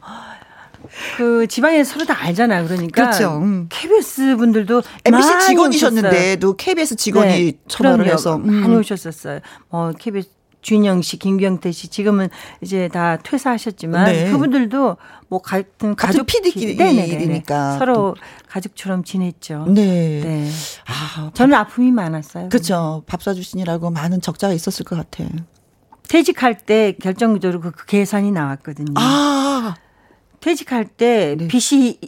[1.17, 2.65] 그 지방에 서로 다 알잖아요.
[2.65, 3.37] 그러니까 그렇죠.
[3.37, 3.67] 음.
[3.69, 8.61] KBS 분들도 MBC 직원이셨는데도 KBS 직원이 네, 전화를 해서 음.
[8.61, 9.39] 많이 오셨었어요.
[9.69, 10.29] 뭐 KBS
[10.63, 12.29] 준영 씨, 김경태 씨 지금은
[12.61, 14.31] 이제 다 퇴사하셨지만 네.
[14.31, 18.15] 그분들도 뭐 같은 가족 피디끼리니까 서로
[18.47, 19.65] 가족처럼 지냈죠.
[19.67, 20.21] 네.
[20.23, 20.49] 네.
[20.87, 22.49] 아, 저는 아픔이 많았어요.
[22.49, 23.03] 그렇죠.
[23.05, 25.29] 밥 사주시느라고 많은 적자가 있었을 것 같아.
[26.07, 28.93] 퇴직할 때 결정적으로 그, 그 계산이 나왔거든요.
[28.95, 29.75] 아.
[30.43, 31.47] 퇴직할 때 네.
[31.47, 31.99] 빚이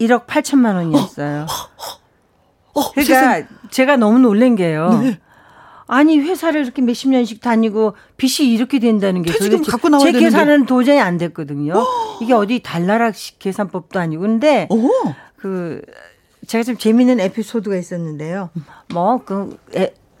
[0.00, 1.42] 1억 8천만 원이었어요.
[1.42, 3.46] 어, 어, 그러니까 세상.
[3.70, 5.00] 제가 너무 놀란 게요.
[5.02, 5.18] 네.
[5.88, 10.46] 아니 회사를 이렇게 몇십 년씩 다니고 빚이 이렇게 된다는 게 도대체 갖고 나와야 제 계산은
[10.46, 10.66] 되는데.
[10.68, 11.74] 도저히 안 됐거든요.
[12.22, 14.68] 이게 어디 달나라식 계산법도 아니고 근데
[15.36, 15.82] 그
[16.46, 18.50] 제가 좀 재미있는 에피소드가 있었는데요.
[18.94, 19.58] 뭐그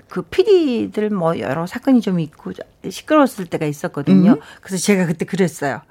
[0.08, 2.50] 그 PD들 뭐 여러 사건이 좀 있고
[2.88, 4.32] 시끄러웠을 때가 있었거든요.
[4.32, 4.40] 음.
[4.60, 5.82] 그래서 제가 그때 그랬어요.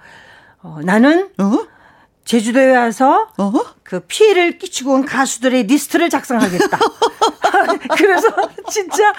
[0.62, 1.68] 어, 나는 어?
[2.26, 3.76] 제주도에 와서 어허?
[3.84, 6.78] 그 피해를 끼치고 온 가수들의 리스트를 작성하겠다.
[7.98, 8.28] 그래서
[8.70, 9.14] 진짜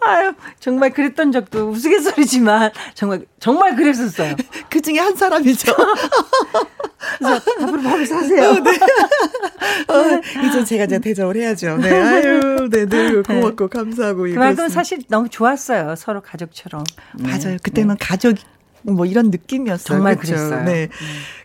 [0.00, 4.34] 아유 정말 그랬던 적도 우스갯소리지만 정말 정말 그랬었어요.
[4.70, 5.74] 그 중에 한 사람이죠.
[7.18, 8.50] 그래서 앞으로 밥을 사세요.
[8.50, 8.70] 어, 네.
[9.88, 11.76] 어, 이제 제가 이제 대접을 해야죠.
[11.78, 13.78] 네, 아유, 네, 늘 고맙고 네.
[13.78, 14.22] 감사하고.
[14.24, 15.94] 그만큼 사실 너무 좋았어요.
[15.96, 16.84] 서로 가족처럼.
[17.18, 17.38] 맞아요.
[17.38, 17.56] 네.
[17.62, 18.06] 그때는 네.
[18.06, 18.36] 가족
[18.94, 19.96] 뭐 이런 느낌이었어요.
[19.96, 20.16] 정말?
[20.16, 20.64] 그랬어요.
[20.64, 20.84] 네.
[20.84, 20.88] 음.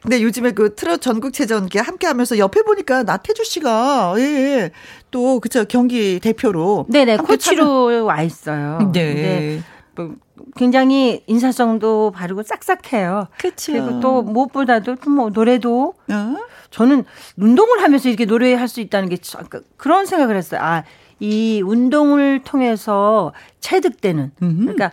[0.01, 4.71] 근데 요즘에 그 트롯 전국체전 함께 하면서 옆에 보니까 나태주 씨가 예, 예.
[5.11, 8.03] 또 그쵸 경기 대표로 네네 코치로 참여...
[8.03, 8.91] 와 있어요.
[8.93, 9.61] 네.
[9.95, 10.15] 뭐
[10.55, 13.27] 굉장히 인사성도 바르고 싹싹해요.
[13.37, 13.71] 그렇죠.
[13.71, 16.35] 그리고 또 무엇보다도 뭐 노래도 어?
[16.71, 17.05] 저는
[17.37, 20.59] 운동을 하면서 이렇게 노래할 수 있다는 게 그러니까 그런 생각을 했어요.
[20.61, 20.83] 아,
[21.19, 24.91] 이 운동을 통해서 체득되는 그러니까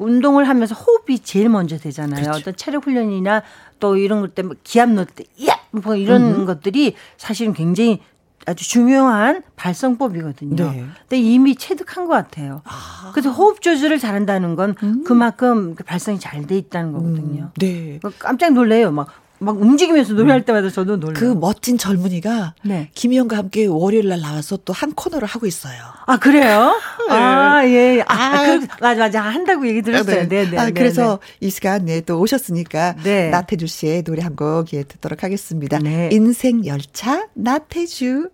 [0.00, 2.22] 운동을 하면서 호흡이 제일 먼저 되잖아요.
[2.22, 2.38] 그렇죠.
[2.38, 3.42] 어떤 체력 훈련이나
[3.78, 5.58] 또 이런 것 때문에 기압 넣을 때, 야!
[5.70, 8.00] 뭐 이런 음 것들이 사실은 굉장히
[8.46, 10.56] 아주 중요한 발성법이거든요.
[10.72, 10.84] 네.
[11.00, 12.62] 근데 이미 체득한 것 같아요.
[12.64, 13.10] 아.
[13.12, 15.04] 그래서 호흡 조절을 잘한다는 건 음.
[15.04, 17.42] 그만큼 그 발성이 잘 돼 있다는 거거든요.
[17.44, 17.50] 음.
[17.58, 18.00] 네.
[18.18, 18.90] 깜짝 놀래요.
[18.90, 19.08] 막
[19.42, 20.44] 막 움직이면서 노래할 음.
[20.44, 21.14] 때마다 저도 놀라요.
[21.14, 22.90] 그 멋진 젊은이가 네.
[22.94, 25.76] 김희영과 함께 월요일 날 나와서 또 한 코너를 하고 있어요.
[26.06, 26.78] 아 그래요?
[27.08, 27.14] 네.
[27.14, 28.04] 아 예.
[28.06, 30.28] 아, 아 그, 맞아 맞아 한다고 얘기 들었어요.
[30.28, 30.50] 네, 네.
[30.50, 31.46] 네, 아, 그래서 네.
[31.46, 33.30] 이 시간 네또 오셨으니까 네.
[33.30, 35.78] 나태주 씨의 노래 한 곡 예, 듣도록 하겠습니다.
[35.78, 36.08] 네.
[36.12, 38.30] 인생 열차 나태주.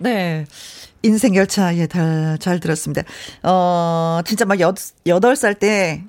[0.00, 0.44] 네.
[1.02, 3.02] 인생 열차 예, 잘, 잘 들었습니다.
[3.42, 6.04] 어, 진짜 막 여, 8살 때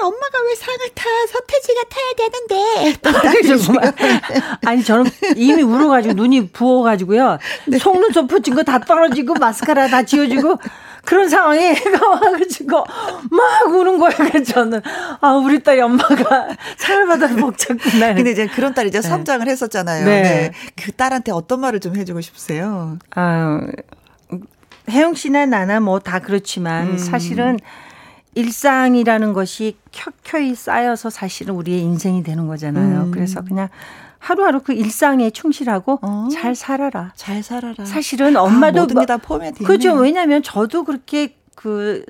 [0.00, 1.04] 엄마가 왜 상을 타?
[1.32, 2.98] 서태지가 타야 되는데.
[4.66, 7.38] 아니, 저는 이미 울어가지고 눈이 부어가지고요.
[7.66, 7.78] 네.
[7.78, 10.56] 속눈썹 붙인 거 다 떨어지고 마스카라 다 지워지고
[11.04, 12.84] 그런 상황에 애가 와가지고
[13.30, 14.16] 막 우는 거예요.
[14.16, 14.80] 그래서 저는
[15.20, 18.14] 아 우리 딸이 엄마가 상을 받아서 먹쳤구나.
[18.14, 19.08] 근데 이제 그런 딸이 이제 네.
[19.08, 20.04] 성장을 했었잖아요.
[20.04, 20.22] 네.
[20.22, 20.52] 네.
[20.76, 22.98] 그 딸한테 어떤 말을 좀 해주고 싶으세요?
[23.16, 23.60] 아
[24.90, 26.98] 혜영 씨나 나나 뭐 다 그렇지만 음.
[26.98, 27.58] 사실은
[28.34, 33.02] 일상이라는 것이 켜켜이 쌓여서 사실은 우리의 인생이 되는 거잖아요.
[33.04, 33.10] 음.
[33.10, 33.68] 그래서 그냥
[34.18, 36.28] 하루하루 그 일상에 충실하고 어.
[36.32, 37.12] 잘 살아라.
[37.16, 37.84] 잘 살아라.
[37.84, 39.94] 사실은 엄마도 아, 모든 게 다 포함이 되 그죠.
[39.94, 42.04] 왜냐하면 저도 그렇게 그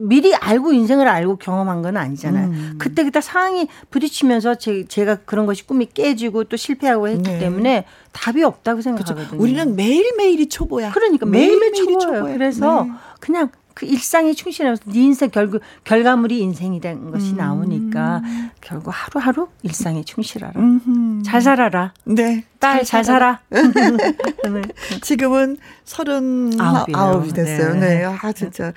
[0.00, 2.46] 미리 알고 인생을 알고 경험한 건 아니잖아요.
[2.48, 2.74] 음.
[2.78, 7.38] 그때 그때 상황이 부딪히면서 제, 제가 그런 것이 꿈이 깨지고 또 실패하고 했기 네.
[7.40, 9.26] 때문에 답이 없다고 생각하거든요.
[9.28, 9.42] 그렇죠.
[9.42, 10.92] 우리는 매일매일이 초보야.
[10.92, 11.98] 그러니까 매일매일 초보예요.
[11.98, 12.24] 초보예요.
[12.38, 12.92] 그래서 네.
[13.20, 17.36] 그냥 그 일상에 충실하면서 네 인생 결국 결과물이 인생이 된 것이 음.
[17.36, 18.22] 나오니까
[18.60, 20.54] 결국 하루하루 일상에 충실하라.
[20.56, 21.22] 음흠.
[21.22, 21.94] 잘 살아라.
[22.04, 22.44] 네.
[22.58, 23.40] 딸 잘 살아.
[25.02, 27.74] 지금은 서른 아홉이 됐어요.
[27.74, 28.00] 네.
[28.00, 28.04] 네.
[28.04, 28.72] 아, 진짜.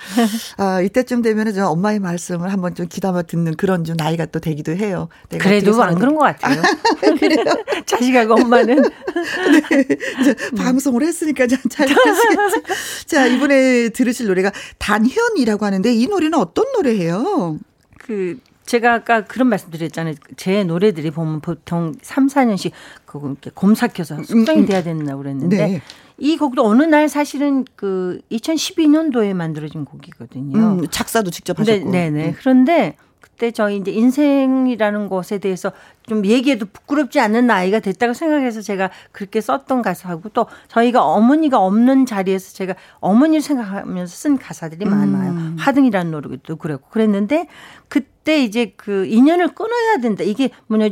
[0.58, 4.76] 아, 이때쯤 되면은 저 엄마의 말씀을 한번 좀 귀담아 듣는 그런 좀 나이가 또 되기도
[4.76, 5.10] 해요.
[5.30, 6.62] 그래도 안 그런 것 같아요.
[7.20, 7.44] 그래요?
[7.86, 8.82] 자식하고 엄마는.
[8.86, 10.36] 네.
[10.58, 12.62] 방송을 했으니까 잘 들으시겠죠.
[13.08, 14.52] 자, 이번에 들으실 노래가
[14.91, 17.58] 단현이라고 하는데 이 노래는 어떤 노래예요?
[17.97, 20.15] 그 제가 아까 그런 말씀 드렸잖아요.
[20.38, 22.71] 제 노래들이 보면 보통 3, 4년씩
[23.06, 24.65] 그거 이렇게 곰삭혀서 숙성이 음, 음.
[24.65, 25.82] 돼야 된다고 그랬는데 네.
[26.17, 30.58] 이 곡도 어느 날 사실은 그 2012년도에 만들어진 곡이거든요.
[30.58, 31.89] 음, 작사도 직접 하셨고.
[31.89, 32.27] 네, 네.
[32.27, 32.36] 네.
[32.38, 33.11] 그런데 그
[33.41, 35.71] 때 저희 이제 인생이라는 것에 대해서
[36.04, 42.06] 좀 얘기해도 부끄럽지 않는 나이가 됐다고 생각해서 제가 그렇게 썼던 가사하고 또 저희가 어머니가 없는
[42.06, 44.91] 자리에서 제가 어머니를 생각하면서 쓴 가사들이 음.
[44.91, 45.56] 많아요.
[45.58, 47.47] 화등이라는 노래도 그랬고 그랬는데
[47.88, 50.23] 그때 이제 그 인연을 끊어야 된다.
[50.23, 50.89] 이게 뭐냐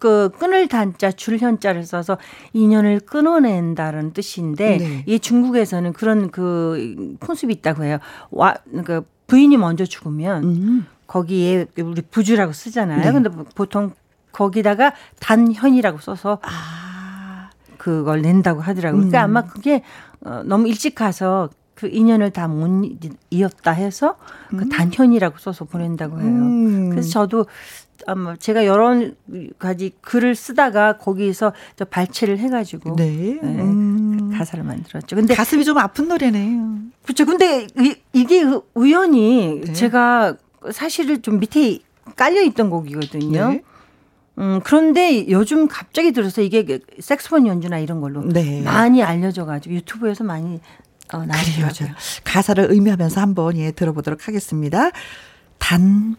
[0.00, 2.18] 그 끊을 단자 줄현자를 써서
[2.52, 5.04] 인연을 끊어낸다는 뜻인데 네.
[5.06, 7.98] 이 중국에서는 그런 그 풍습이 있다고 해요.
[8.32, 10.86] 와 그 부인이 먼저 죽으면 음.
[11.12, 13.02] 거기에 우리 부주라고 쓰잖아요.
[13.02, 13.12] 네.
[13.12, 13.92] 근데 보통
[14.32, 17.50] 거기다가 단현이라고 써서 아.
[17.76, 18.98] 그걸 낸다고 하더라고요.
[19.10, 19.24] 그러니까 음.
[19.24, 19.82] 아마 그게
[20.24, 22.88] 어, 너무 일찍 가서 그 인연을 다 못
[23.30, 24.16] 이었다 해서
[24.48, 24.68] 그 음.
[24.70, 26.28] 단현이라고 써서 보낸다고 해요.
[26.28, 26.90] 음.
[26.90, 27.44] 그래서 저도
[28.06, 28.98] 아마 제가 여러
[29.58, 33.38] 가지 글을 쓰다가 거기서 저 발췌를 해가지고 네.
[33.42, 33.62] 네.
[33.62, 34.30] 음.
[34.32, 35.14] 가사를 만들었죠.
[35.14, 36.78] 근데 가슴이 좀 아픈 노래네요.
[37.02, 37.26] 그렇죠.
[37.26, 38.44] 근데 이, 이게
[38.74, 39.72] 우연히 네.
[39.74, 40.36] 제가
[40.70, 41.78] 사실은 좀 밑에
[42.16, 43.50] 깔려 있던 곡이거든요.
[43.50, 43.62] 네.
[44.38, 48.62] 음, 그런데 요즘 갑자기 들어서 이게 색스폰 연주나 이런 걸로 네.
[48.62, 50.60] 많이 알려져가지고 유튜브에서 많이
[51.12, 51.86] 어, 나오죠.
[52.24, 54.90] 가사를 의미하면서 한번 예 들어보도록 하겠습니다.
[55.58, 56.16] 단현.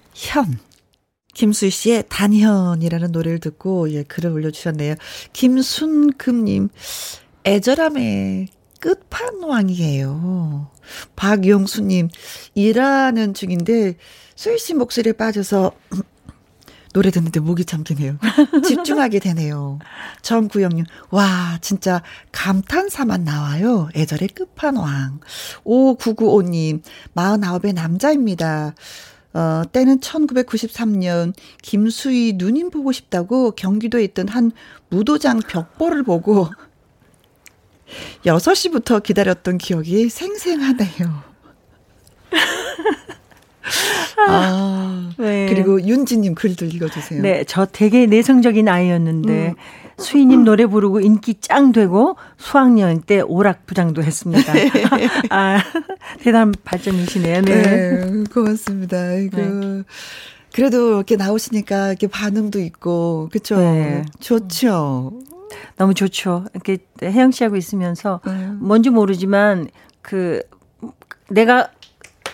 [1.33, 4.95] 김수희 씨의 단현이라는 노래를 듣고 예 글을 올려주셨네요.
[5.33, 6.69] 김순금님
[7.45, 10.69] 애절함의 끝판왕이에요.
[11.15, 12.09] 박용수님
[12.53, 13.95] 일하는 중인데
[14.35, 15.71] 수희 씨 목소리에 빠져서
[16.93, 18.17] 노래 듣는데 목이 잠기네요.
[18.65, 19.79] 집중하게 되네요.
[20.21, 23.89] 정구영님, 와, 진짜 감탄사만 나와요.
[23.95, 25.19] 애절의 끝판왕.
[25.65, 26.83] 5995님,
[27.15, 28.75] 49의 남자입니다.
[29.33, 34.51] 어, 때는 1993년 김수희 누님 보고 싶다고 경기도에 있던 한
[34.89, 36.49] 무도장 벽보를 보고
[38.23, 41.23] 6시부터 기다렸던 기억이 생생하네요.
[44.27, 45.47] 아, 네.
[45.49, 47.21] 그리고 윤지님 글도 읽어주세요.
[47.21, 49.55] 네, 저 되게 내성적인 아이였는데 음.
[49.97, 54.51] 수희님 노래 부르고 인기 짱 되고 수학여행 때 오락부장도 했습니다.
[55.29, 55.59] 아,
[56.19, 57.41] 대단한 발전이시네요.
[57.41, 57.61] 네.
[57.61, 59.13] 네 고맙습니다.
[59.15, 59.37] 이거.
[59.37, 59.83] 네.
[60.53, 63.57] 그래도 이렇게 나오시니까 이렇게 반응도 있고, 그쵸?
[63.57, 64.05] 네.
[64.19, 65.11] 좋죠.
[65.77, 66.45] 너무 좋죠.
[66.53, 68.47] 이렇게 혜영 씨하고 있으면서 네.
[68.59, 69.69] 뭔지 모르지만
[70.01, 70.41] 그
[71.29, 71.69] 내가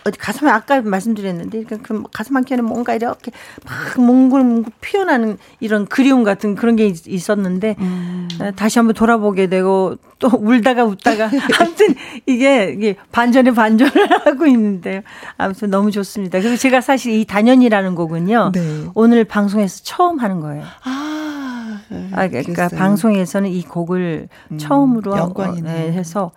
[0.10, 3.32] 어디 가슴 아까 말씀드렸는데 그러니까 그 가슴 한켠에 뭔가 이렇게
[3.66, 8.28] 막 몽글몽글 피어나는 이런 그리움 같은 그런 게 있 었는데 음.
[8.42, 11.96] 어, 다시 한번 돌아보게 되고 또 울다가 웃다가 아무튼
[12.26, 13.92] 이게 이게 반전에 반전을
[14.26, 15.02] 하고 있는데요.
[15.38, 16.40] 아무튼 너무 좋습니다.
[16.40, 18.52] 그리고 제가 사실 이 단연이라는 곡은요.
[18.54, 18.86] 네.
[18.94, 20.64] 오늘 방송에서 처음 하는 거예요.
[20.84, 21.82] 아,
[22.14, 22.70] 아 그러니까.
[22.70, 25.70] 방송에서는 이 곡을 음, 처음으로 영광이네.
[25.70, 26.32] 어, 해서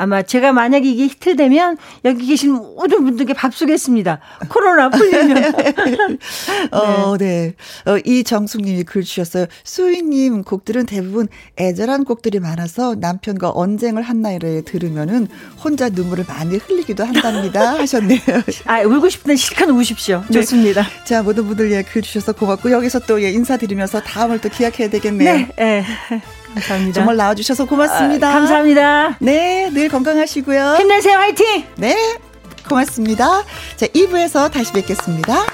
[0.00, 4.18] 아마 제가 만약에 이게 히트되면 여기 계신 모든 분들께 밥 쏘겠습니다.
[4.48, 5.52] 코로나 풀리면.
[6.72, 7.52] 어, 네.
[7.84, 9.44] 어, 이정숙 님이 글 주셨어요.
[9.62, 15.28] 수희 님 곡들은 대부분 애절한 곡들이 많아서 남편과 언쟁을 한 나이를 들으면은
[15.62, 17.74] 혼자 눈물을 많이 흘리기도 한답니다.
[17.80, 18.20] 하셨네요.
[18.64, 20.24] 아, 울고 싶은 실컷 우십시오.
[20.28, 20.40] 네.
[20.40, 20.82] 좋습니다.
[21.04, 25.34] 자, 모든 분들 예, 글 주셔서 고맙고 여기서 또 예, 인사드리면서 다음을 또 기약해야 되겠네요.
[25.34, 25.48] 네.
[25.58, 25.84] 네.
[26.54, 26.92] 감사합니다.
[26.94, 28.28] 정말 나와주셔서 고맙습니다.
[28.28, 29.16] 아, 감사합니다.
[29.20, 30.76] 네, 늘 건강하시고요.
[30.78, 31.64] 힘내세요, 화이팅!
[31.76, 31.96] 네,
[32.68, 33.44] 고맙습니다.
[33.76, 35.46] 자, 2부에서 다시 뵙겠습니다.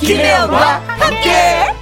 [0.00, 0.97] 김혜영과.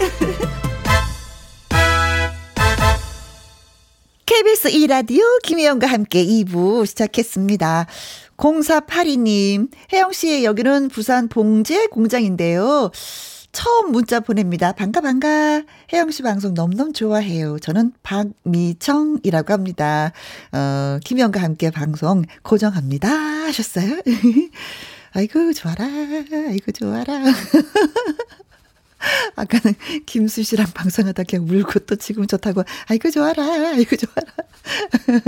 [4.27, 7.87] KBS 2라디오 김혜영과 함께 2부 시작했습니다.
[8.37, 12.91] 0482님, 혜영씨, 여기는 부산 봉제 공장인데요.
[13.53, 14.73] 처음 문자 보냅니다.
[14.73, 15.63] 반가, 반가.
[15.91, 17.59] 혜영씨 방송 너무너무 좋아해요.
[17.59, 20.13] 저는 박미청이라고 합니다.
[20.53, 23.09] 어, 김혜영과 함께 방송 고정합니다.
[23.09, 24.03] 하셨어요?
[25.15, 25.87] 아이고, 좋아라.
[25.87, 27.23] 아이고, 좋아라.
[29.37, 29.75] 아까는
[30.07, 33.43] 김수 씨랑 방송하다 그냥 울고 또 지금 좋다고, 아이고, 좋아라.
[33.45, 34.33] 아이고, 좋아라.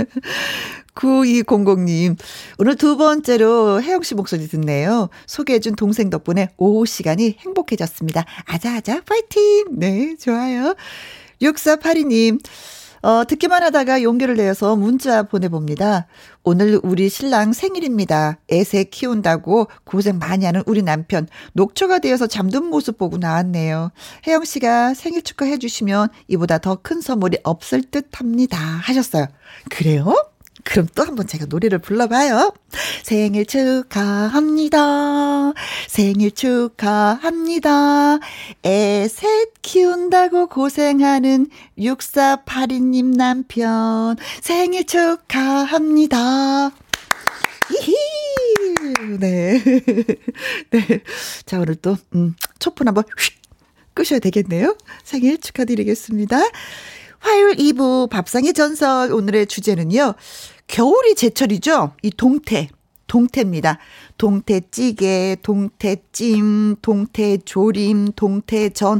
[0.95, 2.17] 9200님,
[2.57, 5.09] 오늘 두 번째로 혜영 씨 목소리 듣네요.
[5.27, 8.25] 소개해준 동생 덕분에 오후 시간이 행복해졌습니다.
[8.45, 9.67] 아자아자, 파이팅!
[9.71, 10.75] 네, 좋아요.
[11.41, 12.41] 6482님,
[13.01, 16.07] 어, 듣기만 하다가 용기를 내어서 문자 보내봅니다.
[16.43, 18.39] 오늘 우리 신랑 생일입니다.
[18.51, 21.27] 애새 키운다고 고생 많이 하는 우리 남편.
[21.53, 23.91] 녹초가 되어서 잠든 모습 보고 나왔네요.
[24.25, 28.57] 혜영 씨가 생일 축하해 주시면 이보다 더 큰 선물이 없을 듯 합니다.
[28.57, 29.27] 하셨어요.
[29.69, 30.13] 그래요?
[30.63, 32.53] 그럼 또 한번 제가 노래를 불러봐요.
[33.03, 34.79] 생일 축하합니다.
[35.87, 38.19] 생일 축하합니다.
[38.65, 44.15] 애 셋 키운다고 고생하는 6482님 남편.
[44.41, 46.69] 생일 축하합니다.
[47.69, 49.17] 히히.
[49.19, 49.61] 네.
[50.71, 51.01] 네.
[51.45, 53.39] 자, 오늘 또, 음, 촛불 한번 휙
[53.93, 54.75] 끄셔야 되겠네요.
[55.03, 56.37] 생일 축하드리겠습니다.
[57.19, 60.13] 화요일 2부 밥상의 전설 오늘의 주제는요.
[60.67, 61.93] 겨울이 제철이죠.
[62.01, 62.69] 이 동태.
[63.07, 63.79] 동태입니다.
[64.19, 68.99] 동태찌개, 동태찜, 동태조림, 동태전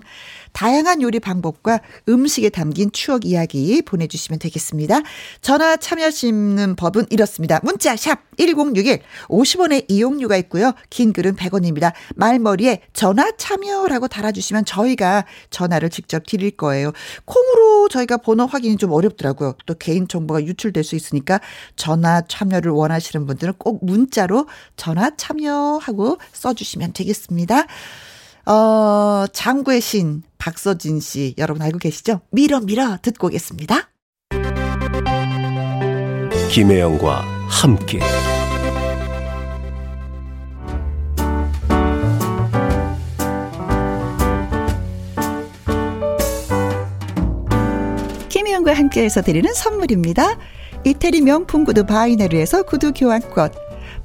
[0.53, 5.01] 다양한 요리 방법과 음식에 담긴 추억 이야기 보내주시면 되겠습니다.
[5.41, 7.59] 전화 참여하시는 법은 이렇습니다.
[7.63, 10.71] 문자 샵 1061, 50원의 이용료가 있고요.
[10.89, 11.91] 긴 글은 100원입니다.
[12.15, 16.93] 말머리에 전화 참여라고 달아주시면 저희가 전화를 직접 드릴 거예요.
[17.25, 19.55] 콩으로 저희가 번호 확인이 좀 어렵더라고요.
[19.65, 21.41] 또 개인정보가 유출될 수 있으니까
[21.75, 27.65] 전화 참여를 원하시는 분들은 꼭 문자로 전화 참여하고 써주시면 되겠습니다.
[28.45, 32.21] 어, 장구의 신, 박서진 씨, 여러분 알고 계시죠?
[32.31, 33.89] 밀어, 밀어, 듣고 오겠습니다.
[36.51, 37.99] 김혜영과 함께.
[48.29, 50.37] 김혜영과 함께해서 드리는 선물입니다.
[50.85, 53.51] 이태리 명품 구두 바이네르에서 구두 교환권,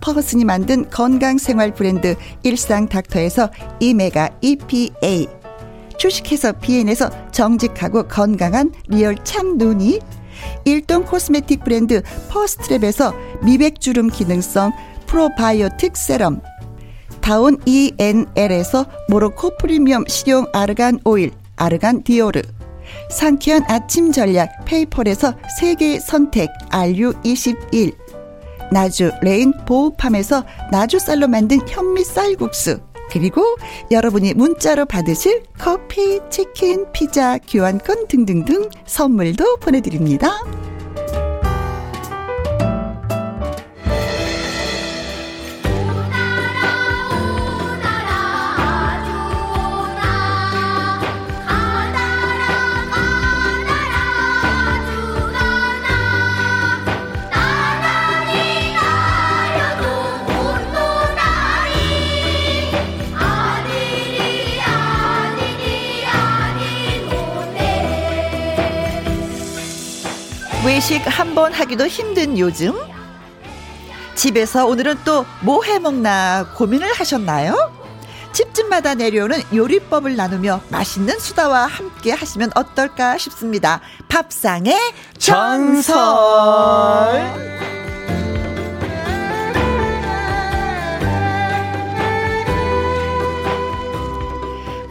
[0.00, 3.50] 퍼거슨이 만든 건강생활 브랜드 일상닥터에서
[3.80, 5.28] 오메가 EPA
[5.98, 10.00] 주식회사 비엔에서 정직하고 건강한 리얼 참눈이
[10.64, 14.72] 일동 코스메틱 브랜드 퍼스트랩에서 미백주름 기능성
[15.06, 16.40] 프로바이오틱 세럼
[17.20, 22.42] 다운 ENL에서 모로코 프리미엄 식용 아르간 오일 아르간 디오르
[23.10, 28.05] 상쾌한 아침 전략 페이펄에서 세계 선택 RU21
[28.72, 33.42] 나주 레인 보호팜에서 나주 쌀로 만든 현미 쌀국수 그리고
[33.90, 40.40] 여러분이 문자로 받으실 커피, 치킨, 피자, 교환권 등등등 선물도 보내드립니다.
[70.88, 72.72] 외식 한 번 하기도 힘든 요즘
[74.14, 77.56] 집에서 오늘은 또 뭐 해먹나 고민을 하셨나요?
[78.32, 83.80] 집집마다 내려오는 요리법을 나누며 맛있는 수다와 함께 하시면 어떨까 싶습니다.
[84.08, 84.78] 밥상의
[85.18, 85.96] 전설.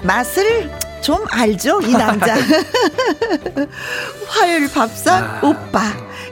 [0.03, 0.69] 맛을
[1.05, 2.33] 좀 알죠, 이 남자.
[4.27, 5.39] 화요일 밥상 아.
[5.43, 5.83] 오빠.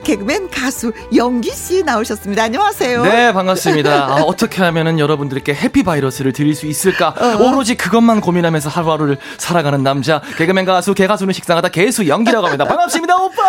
[0.03, 2.41] 개그맨 가수 영기 씨 나오셨습니다.
[2.45, 3.03] 안녕하세요.
[3.03, 3.91] 네, 반갑습니다.
[3.91, 7.09] 아, 어떻게 하면은 여러분들께 해피 바이러스를 드릴 수 있을까?
[7.09, 7.37] 어.
[7.43, 12.65] 오로지 그것만 고민하면서 하루하루를 살아가는 남자, 개그맨 가수, 개가수는 식상하다 개수 영기라고 합니다.
[12.65, 13.43] 반갑습니다, 오빠!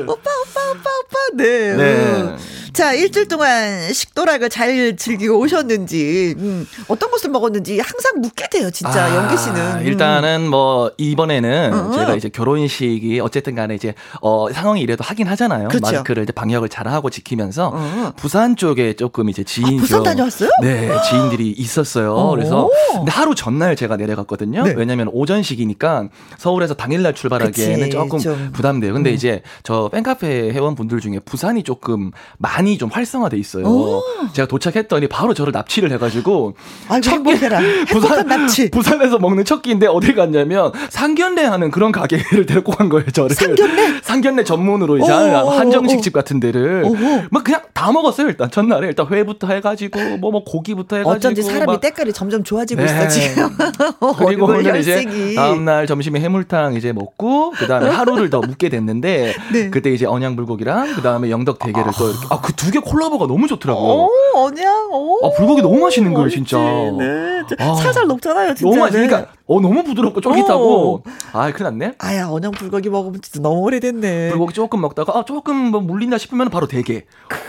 [0.00, 1.18] 오빠, 오빠, 오빠, 오빠.
[1.34, 1.76] 네.
[1.76, 2.36] 네.
[2.72, 9.04] 자, 일주일 동안 식도락을 잘 즐기고 오셨는지, 음, 어떤 것을 먹었는지 항상 묻게 돼요, 진짜,
[9.04, 9.80] 아, 영기 씨는.
[9.80, 9.86] 음.
[9.86, 11.92] 일단은 뭐, 이번에는 어.
[11.92, 15.68] 제가 이제 결혼식이 어쨌든 간에 이제, 어, 상황이 이래도 하긴 하잖아요.
[15.68, 15.82] 그렇죠.
[15.84, 18.12] 마스크를 이제 방역을 잘하고 지키면서, 어.
[18.16, 19.78] 부산 쪽에 조금 이제 지인.
[19.78, 20.50] 아, 부산 다녀왔어요?
[20.62, 22.14] 네, 지인들이 있었어요.
[22.14, 22.30] 어.
[22.30, 24.62] 그래서, 근데 하루 전날 제가 내려갔거든요.
[24.64, 24.74] 네.
[24.76, 26.08] 왜냐면 오전식이니까
[26.38, 28.50] 서울에서 당일날 출발하기에는 그치, 조금 좀.
[28.52, 28.92] 부담돼요.
[28.92, 29.14] 근데 음.
[29.14, 33.66] 이제 저 팬카페 회원분들 중에 부산이 조금 많이 많이 좀 활성화돼 있어요.
[33.66, 34.02] 오.
[34.32, 36.54] 제가 도착했더니 바로 저를 납치를 해가지고
[36.88, 37.60] 행복해라.
[37.90, 38.70] 부산 납치.
[38.70, 43.10] 부산에서 먹는 첫 끼인데 어디 갔냐면 상견례 하는 그런 가게를 데리고 간 거예요.
[43.10, 45.50] 저를 상견례 상견례 전문으로 이제 오.
[45.50, 46.94] 한정식 집 같은 데를 오.
[47.30, 48.28] 막 그냥 다 먹었어요.
[48.28, 51.80] 일단 전날에 일단 회부터 해가지고 뭐뭐 뭐 고기부터 해가지고 어쩐지 사람이 막.
[51.80, 52.86] 때깔이 점점 좋아지고 네.
[52.86, 53.48] 있어 지금.
[54.18, 55.04] 그리고 오늘 이제
[55.34, 59.70] 다음 날 점심에 해물탕 이제 먹고 그 다음에 하루를 더 묵게 됐는데 네.
[59.70, 61.92] 그때 이제 언양 불고기랑 그 다음에 영덕 대게를 아.
[61.98, 63.84] 또 이렇게 아, 그두 개 콜라보가 너무 좋더라고요.
[64.04, 65.26] 오, 언양, 오.
[65.26, 66.58] 아, 불고기 너무 맛있는 거예요, 진짜.
[66.58, 67.42] 네.
[67.58, 68.68] 아, 살살 녹잖아요, 진짜.
[68.70, 69.26] 너무 맛있으니까, 네.
[69.52, 71.02] 어, 너무 부드럽고 쫄깃하고.
[71.32, 71.94] 아, 큰일 났네.
[71.98, 74.30] 아야, 언양 불고기 먹으면 진짜 너무 오래됐네.
[74.30, 77.04] 불고기 조금 먹다가, 아, 조금 뭐 물린다 싶으면 바로 대게.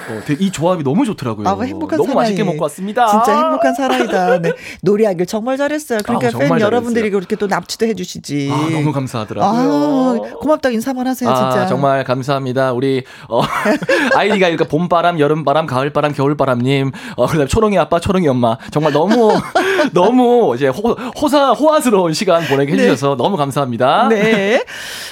[0.10, 1.48] 어, 이 조합이 너무 좋더라고요.
[1.48, 2.24] 아, 행복한 너무 사나이.
[2.24, 3.08] 맛있게 먹고 왔습니다.
[3.08, 4.42] 진짜 행복한 사나이다.
[4.42, 4.52] 네.
[4.82, 6.00] 노래하길 정말 잘했어요.
[6.04, 8.50] 그러니까 아, 팬 여러분들이 그렇게 또 납치도 해주시지.
[8.52, 10.24] 아, 너무 감사하더라고요.
[10.34, 11.66] 아, 고맙다 인사만 하세요, 아, 진짜.
[11.68, 12.74] 정말 감사합니다.
[12.74, 13.42] 우리, 어,
[14.16, 18.58] 아이디가 그러니까 봄바람, 여름바람, 가을바람, 겨울바람님, 어, 그 다음에 초롱이 아빠, 초롱이 엄마.
[18.72, 19.32] 정말 너무,
[19.94, 20.92] 너무 이제 호,
[21.22, 22.84] 호사, 호화스 러운 시간 보내게 네.
[22.84, 23.24] 해주셔서 네.
[23.24, 24.08] 너무 감사합니다.
[24.10, 24.64] 네.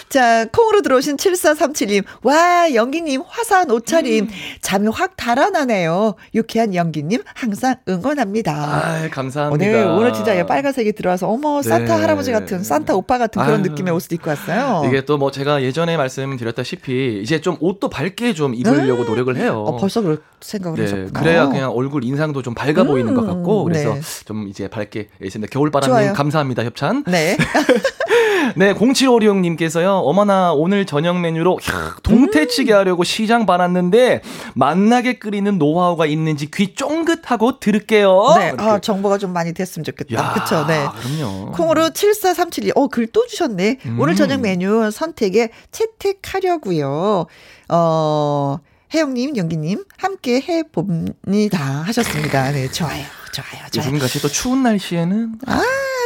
[0.09, 2.03] 자, 콩으로 들어오신 7437님.
[2.23, 4.25] 와, 영기님, 화사한 옷차림.
[4.25, 4.29] 음.
[4.61, 6.15] 잠이 확 달아나네요.
[6.35, 8.51] 유쾌한 영기님, 항상 응원합니다.
[8.53, 9.65] 아 감사합니다.
[9.65, 12.01] 오늘, 오늘 진짜 빨간색이 들어와서, 어머, 산타 네.
[12.01, 13.69] 할아버지 같은, 산타 오빠 같은 그런 아유.
[13.69, 14.83] 느낌의 옷을 입고 왔어요.
[14.87, 19.07] 이게 또 뭐 제가 예전에 말씀드렸다시피, 이제 좀 옷도 밝게 좀 입으려고 음.
[19.07, 19.63] 노력을 해요.
[19.67, 21.19] 어, 벌써 그럴 생각을 네, 하셨구나.
[21.19, 22.87] 그래야 그냥 얼굴 인상도 좀 밝아 음.
[22.87, 24.01] 보이는 것 같고, 그래서 네.
[24.25, 25.51] 좀 이제 밝게 있습니다.
[25.51, 27.03] 겨울바람님 감사합니다, 협찬.
[27.07, 27.37] 네.
[28.55, 34.21] 네, 0756님께서요, 어머나, 오늘 저녁 메뉴로, 야, 동태찌개 하려고 시장 받았는데,
[34.55, 38.33] 맛나게 끓이는 노하우가 있는지 귀 쫑긋하고 들을게요.
[38.37, 40.33] 네, 아, 정보가 좀 많이 됐으면 좋겠다.
[40.33, 40.85] 그쵸, 네.
[41.01, 41.51] 그럼요.
[41.51, 43.77] 콩으로 7437이, 어, 글 또 주셨네.
[43.87, 43.99] 음.
[43.99, 47.25] 오늘 저녁 메뉴 선택에 채택하려고요.
[47.69, 48.57] 어,
[48.93, 51.59] 혜영님, 연기님, 함께 해봅니다.
[51.87, 52.51] 하셨습니다.
[52.51, 53.03] 네, 좋아요.
[53.31, 53.87] 좋아요, 좋아요.
[53.87, 55.61] 요즘 같이 또 추운 날씨에는 아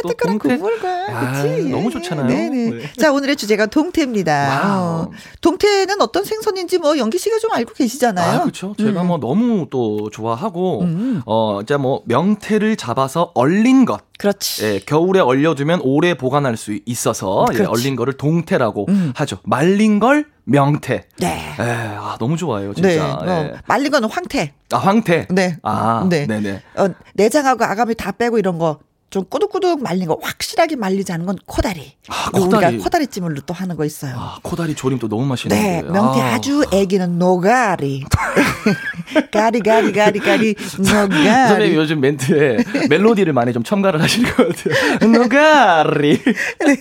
[0.06, 1.32] 뜨끈한 국물과.
[1.32, 1.68] 그치?
[1.68, 2.26] 너무 좋잖아요.
[2.26, 2.70] 네네.
[2.70, 2.92] 네.
[2.98, 4.78] 자, 오늘의 주제가 동태입니다.
[4.78, 5.10] 어,
[5.40, 8.38] 동태는 어떤 생선인지 뭐 연기 씨가 좀 알고 계시잖아요.
[8.38, 8.74] 아, 그렇죠.
[8.78, 9.08] 제가 음.
[9.08, 11.22] 뭐 너무 또 좋아하고 음.
[11.26, 14.00] 어, 이제 뭐 명태를 잡아서 얼린 것.
[14.18, 14.64] 그렇지.
[14.64, 19.12] 예, 겨울에 얼려두면 오래 보관할 수 있어서 예, 얼린 거를 동태라고 음.
[19.14, 19.38] 하죠.
[19.44, 21.04] 말린 걸 명태.
[21.18, 21.54] 네.
[21.58, 21.62] 예,
[21.98, 22.88] 아, 너무 좋아요, 진짜.
[22.88, 22.98] 네.
[22.98, 23.54] 어, 예.
[23.66, 24.52] 말린 거는 황태.
[24.72, 25.26] 아, 황태?
[25.30, 25.56] 네.
[25.62, 26.26] 아, 네.
[26.26, 26.62] 네네.
[26.76, 28.78] 어, 내장하고 아가미 다 빼고 이런 거.
[29.08, 31.92] 좀 꾸덕꾸덕 말린 거 확실하게 말리지 않은 건 코다리.
[32.08, 32.66] 아, 코다리.
[32.66, 34.14] 우리가 코다리 찜을 또 하는 거 있어요.
[34.16, 35.62] 아, 코다리 조림 도 너무 맛있는데.
[35.62, 36.40] 네, 명태 아.
[36.40, 38.04] 주 애기는 노가리.
[39.30, 41.24] 가리 가리 가리 가리 노가리.
[41.24, 42.58] 선생님 요즘 멘트에
[42.90, 45.10] 멜로디를 많이 좀 첨가를 하시는 것 같아요.
[45.12, 46.20] 노가리.
[46.66, 46.76] 네.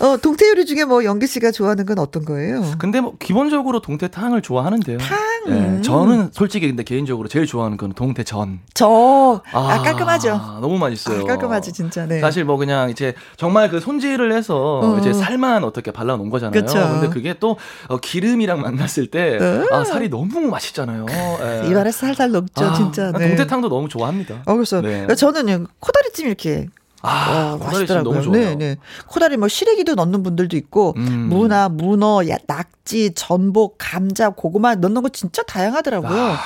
[0.00, 2.64] 어, 어, 동태 요리 중에 뭐 영기 씨가 좋아하는 건 어떤 거예요?
[2.78, 4.98] 근데 뭐 기본적으로 동태탕을 좋아하는데요.
[4.98, 5.18] 탕.
[5.48, 8.60] 네, 저는 솔직히 근데 개인적으로 제일 좋아하는 건 동태전.
[8.74, 9.42] 저.
[9.52, 10.60] 아, 아 깔끔하죠.
[10.62, 11.20] 너무 맛있어요.
[11.20, 12.06] 아, 깔끔하지 진짜.
[12.06, 12.20] 네.
[12.20, 14.98] 사실 뭐 그냥 이제 정말 그 손질을 해서 어.
[14.98, 16.52] 이제 살만 어떻게 발라 놓은 거잖아요.
[16.52, 16.78] 그쵸.
[16.78, 17.58] 근데 그게 또
[17.88, 19.74] 어, 기름이랑 만났을 때 어.
[19.74, 21.06] 아, 살이 너무 맛있잖아요.
[21.06, 21.68] 네.
[21.68, 23.12] 입안에 살살 녹죠, 아, 진짜.
[23.12, 23.28] 네.
[23.28, 24.42] 동태탕도 너무 좋아합니다.
[24.46, 25.06] 어, 그래서 네.
[25.14, 26.68] 저는 코다리찜 이렇게
[27.02, 28.12] 아, 와, 맛있더라고요.
[28.12, 28.50] 너무 좋아요.
[28.50, 28.76] 네, 네.
[29.08, 31.26] 코다리 뭐 시래기도 넣는 분들도 있고 음.
[31.28, 36.16] 무나 문어, 야, 낙지, 전복, 감자, 고구마 넣는 거 진짜 다양하더라고요.
[36.16, 36.38] 아.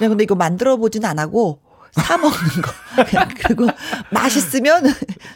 [0.00, 1.60] 네, 근데 이거 만들어 보진 안 하고
[1.92, 2.72] 사 먹는 거.
[3.42, 3.66] 그리고
[4.10, 4.84] 맛있으면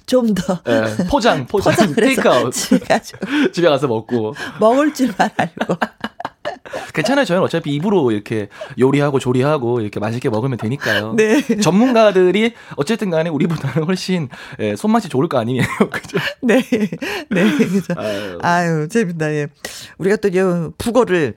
[0.06, 0.60] 좀 더.
[0.64, 2.52] 네, 포장, 포장, 테이크아웃.
[2.52, 3.16] 집에, 가서,
[3.52, 4.34] 집에 가서 먹고.
[4.60, 5.76] 먹을 줄만 알고.
[6.94, 7.24] 괜찮아요.
[7.24, 8.48] 저는 어차피 입으로 이렇게
[8.78, 11.14] 요리하고 조리하고 이렇게 맛있게 먹으면 되니까요.
[11.14, 11.42] 네.
[11.60, 14.28] 전문가들이 어쨌든 간에 우리보다는 훨씬
[14.58, 15.62] 예, 손맛이 좋을 거 아니에요.
[15.92, 16.18] 그죠?
[16.42, 16.62] 네.
[17.30, 17.56] 네.
[17.58, 17.94] 그죠.
[17.96, 19.30] 아유, 아유 재밌다.
[19.32, 19.46] 예.
[19.98, 20.30] 우리가 또
[20.78, 21.34] 북어를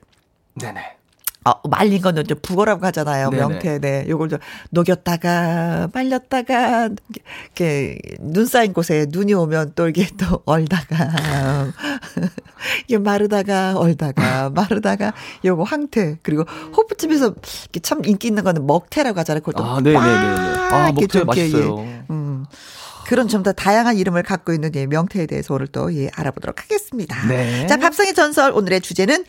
[0.55, 0.98] 네네.
[1.45, 3.29] 어, 말린 거는 이제 북어라고 하잖아요.
[3.29, 3.41] 네네.
[3.41, 3.79] 명태.
[3.79, 4.05] 네.
[4.09, 4.39] 요걸 좀
[4.71, 6.89] 녹였다가 말렸다가
[7.45, 11.71] 이렇게 눈 쌓인 곳에 눈이 오면 또 이게 또 얼다가
[12.87, 15.13] 이게 마르다가 얼다가 마르다가
[15.45, 16.43] 요거 황태 그리고
[16.75, 17.35] 호프집에서
[17.83, 19.39] 참 인기 있는 거는 먹태라고 하잖아요.
[19.39, 19.99] 그걸 또 아, 네네네.
[19.99, 21.77] 아, 먹태 맛있어요.
[22.09, 22.45] 음.
[23.09, 27.25] 그런 좀 더 다양한 이름을 갖고 있는 예, 명태에 대해서 오늘 또 예, 알아보도록 하겠습니다.
[27.27, 27.65] 네.
[27.67, 29.23] 자, 밥상의 전설 오늘의 주제는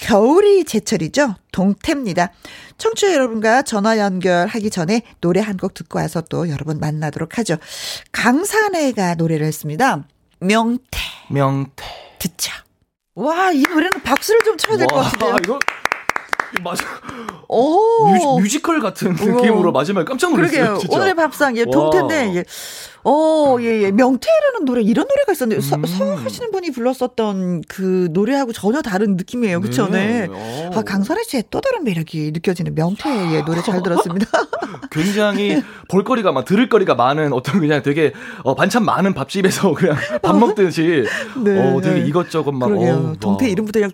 [0.00, 1.34] 겨울이 제철이죠.
[1.52, 2.32] 동태입니다.
[2.78, 7.56] 청취자 여러분과 전화 연결하기 전에 노래 한 곡 듣고 와서 또 여러분 만나도록 하죠.
[8.12, 10.04] 강산해가 노래를 했습니다.
[10.40, 10.98] 명태.
[11.30, 11.84] 명태.
[12.18, 12.52] 듣죠.
[13.14, 15.36] 와, 이 노래는 박수를 좀 쳐야 될 것 같은데요.
[15.42, 15.58] 이거
[16.62, 16.84] 맞아.
[17.48, 18.38] 오.
[18.38, 20.76] 뮤지, 컬 같은 느낌으로 마지막에 깜짝 놀랐어요.
[20.78, 20.94] 그러게요.
[20.94, 22.44] 오늘의 밥상 예, 동태인데 예.
[23.08, 23.92] 어, 예, 예.
[23.92, 25.84] 명태라는 노래, 이런 노래가 있었는데, 음.
[25.86, 29.60] 서, 하시는 분이 불렀었던 그 노래하고 전혀 다른 느낌이에요.
[29.60, 29.86] 그쵸?
[29.88, 30.26] 네.
[30.26, 30.70] 네.
[30.74, 34.26] 아, 강선혜 씨의 또 다른 매력이 느껴지는 명태의 노래 잘 들었습니다.
[34.90, 41.04] 굉장히 볼거리가 막 들을거리가 많은 어떤 그냥 되게 어, 반찬 많은 밥집에서 그냥 밥 먹듯이
[41.44, 42.08] 네, 어, 되게 네.
[42.08, 42.70] 이것저것 막.
[42.72, 43.92] 어, 동태 이름부터 그냥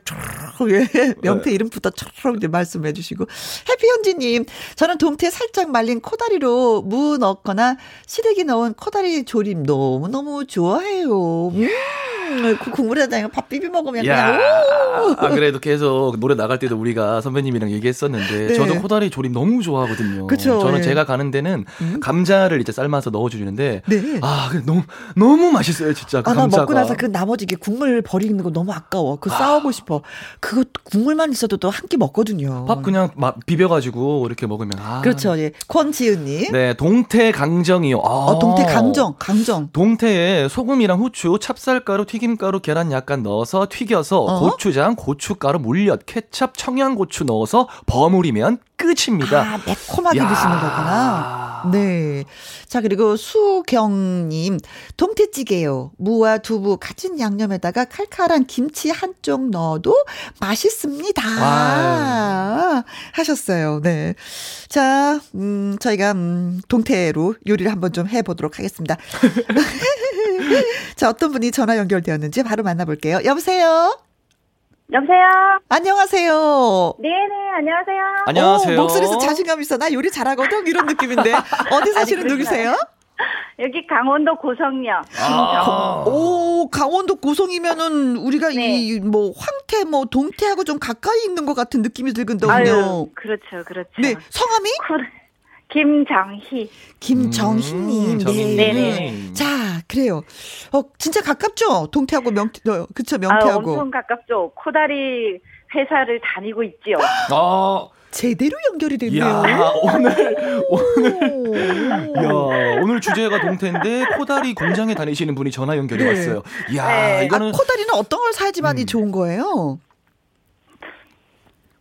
[0.71, 1.15] 예.
[1.23, 1.55] 명태 네.
[1.55, 3.27] 이름부터 촤 이제 말씀해 주시고.
[3.69, 4.45] 해피현지님,
[4.77, 11.48] 저는 동태 살짝 말린 코다리로 무 넣거나 시래기 넣은 코다리 조림 너무너무 좋아해요.
[11.48, 11.68] 음.
[12.32, 15.14] 그 국물에다가 밥 비벼 먹으면 그냥 오!
[15.18, 18.55] 아 그래도 계속 노래 나갈 때도 우리가 선배님이랑 얘기했었는데 네.
[18.55, 20.26] 저도 코다리 조림 너무 좋아하거든요.
[20.28, 20.82] 그쵸, 저는 네.
[20.82, 22.00] 제가 가는 데는 음?
[22.00, 24.18] 감자를 이제 삶아서 넣어주는데 네.
[24.22, 24.82] 아 너무
[25.14, 26.22] 너무 맛있어요 진짜.
[26.22, 29.16] 그 아, 나 먹고 나서 그 나머지 게 국물 버리는 거 너무 아까워.
[29.20, 29.36] 그 아.
[29.36, 30.00] 싸우고 싶어.
[30.40, 32.64] 그거 국물만 있어도 또 한 끼 먹거든요.
[32.66, 35.03] 밥 그냥 막 비벼가지고 이렇게 먹으면 아.
[35.03, 35.36] 그렇죠.
[35.38, 35.53] 예.
[35.68, 36.53] 권지은님.
[36.53, 37.98] 네 동태 강정이요.
[37.98, 38.09] 아.
[38.09, 39.68] 어, 동태 강정 강정.
[39.72, 44.40] 동태에 소금이랑 후추, 찹쌀가루, 튀김 튀김가루, 계란 약간 넣어서 튀겨서 어?
[44.40, 49.43] 고추장, 고춧가루, 물엿, 케찹, 청양고추 넣어서 버무리면 끝입니다.
[49.43, 50.28] 아, 매콤하게 야.
[50.28, 51.41] 드시는 거구나.
[51.71, 52.25] 네.
[52.67, 54.59] 자, 그리고 수경님.
[54.97, 55.93] 동태찌개요.
[55.99, 59.95] 무와 두부 같은 양념에다가 칼칼한 김치 한쪽 넣어도
[60.41, 61.23] 맛있습니다.
[61.25, 62.85] 아.
[63.13, 63.81] 하셨어요.
[63.83, 64.15] 네.
[64.69, 68.97] 자, 음, 저희가, 음, 동태로 요리를 한번 좀 해보도록 하겠습니다.
[70.97, 73.21] 자, 어떤 분이 전화 연결되었는지 바로 만나볼게요.
[73.25, 73.99] 여보세요?
[74.91, 75.61] 여보세요?
[75.68, 76.95] 안녕하세요.
[76.99, 78.03] 네네, 안녕하세요.
[78.26, 78.78] 안녕하세요.
[78.78, 79.78] 오, 목소리에서 자신감 있어.
[79.78, 80.66] 나 요리 잘하거든?
[80.66, 81.33] 이런 느낌인데.
[81.72, 82.74] 어디 사시는 누구세요?
[83.59, 85.03] 여기 강원도 고성요.
[85.20, 86.05] 아.
[86.07, 88.80] 오, 강원도 고성이면은 우리가 네.
[88.80, 92.51] 이뭐 황태 뭐 동태하고 좀 가까이 있는 것 같은 느낌이 들거든요.
[92.53, 93.91] 아유, 그렇죠, 그렇죠.
[93.99, 94.68] 네, 성함이?
[95.73, 96.70] 김정희.
[97.01, 98.11] 김정희님.
[98.12, 98.57] 음, 네.
[98.57, 99.33] 네네.
[99.33, 100.23] 자, 그래요.
[100.73, 101.89] 어, 진짜 가깝죠?
[101.91, 103.70] 동태하고 명태, 어, 그쵸, 명태하고.
[103.70, 104.53] 아, 엄청 가깝죠.
[104.55, 105.39] 코다리
[105.75, 106.97] 회사를 다니고 있지요.
[107.31, 109.25] 아, 제대로 연결이 됐네요.
[109.25, 110.37] 야, 오늘
[110.68, 112.31] 오늘 야,
[112.83, 116.11] 오늘 주제가 동태인데 코다리 공장에 다니시는 분이 전화 연결이 네.
[116.11, 116.43] 왔어요.
[116.77, 117.25] 야, 네.
[117.25, 118.87] 이거는 아, 코다리는 어떤 걸 사야지만이 음.
[118.87, 119.79] 좋은 거예요?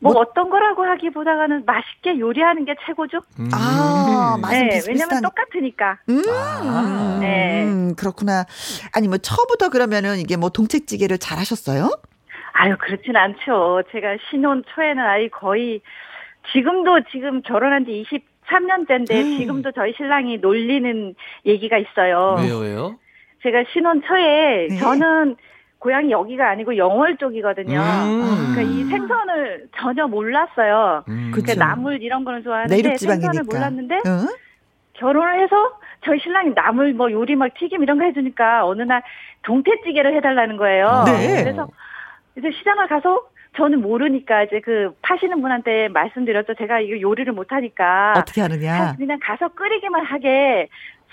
[0.02, 3.20] 뭐, 뭐, 어떤 거라고 하기보다는 맛있게 요리하는 게 최고죠.
[3.40, 3.50] 음.
[3.54, 5.10] 아, 맛은 네, 비슷비슷한.
[5.10, 6.00] 왜냐면 똑같으니까.
[6.10, 6.24] 음.
[6.28, 7.18] 아.
[7.22, 7.64] 네.
[7.66, 8.46] 음, 그렇구나.
[8.96, 11.92] 아니 뭐 처음부터 그러면은 이게 뭐 동책찌개를 잘 하셨어요?
[12.54, 13.84] 아유, 그렇진 않죠.
[13.92, 15.82] 제가 신혼 초에는 아이 거의
[16.52, 18.04] 지금도 지금 결혼한 지
[18.48, 19.38] 23년째인데 음.
[19.38, 21.14] 지금도 저희 신랑이 놀리는
[21.46, 22.38] 얘기가 있어요.
[22.40, 22.96] 왜요, 왜요?
[23.44, 24.78] 제가 신혼 초에 네.
[24.78, 25.36] 저는
[25.82, 27.80] 고향이 여기가 아니고 영월 쪽이거든요.
[27.80, 28.54] 음.
[28.54, 31.04] 그러니까 이 생선을 전혀 몰랐어요.
[31.10, 31.32] 음.
[31.34, 34.30] 그 나물 이런 거는 좋아하는데 생선을 몰랐는데 어?
[34.94, 39.02] 결혼을 해서 저희 신랑이 나물 뭐 요리 막 튀김 이런 거 해주니까 어느 날
[39.42, 41.04] 동태찌개를 해달라는 거예요.
[41.08, 41.44] 네.
[41.44, 41.68] 그래서
[42.38, 43.24] 이제 시장을 가서
[43.58, 46.54] 저는 모르니까 이제 그 파시는 분한테 말씀드렸죠.
[46.60, 48.94] 제가 이거 요리를 못하니까 어떻게 하느냐.
[48.98, 50.70] 그냥 가서 끓이기만 하게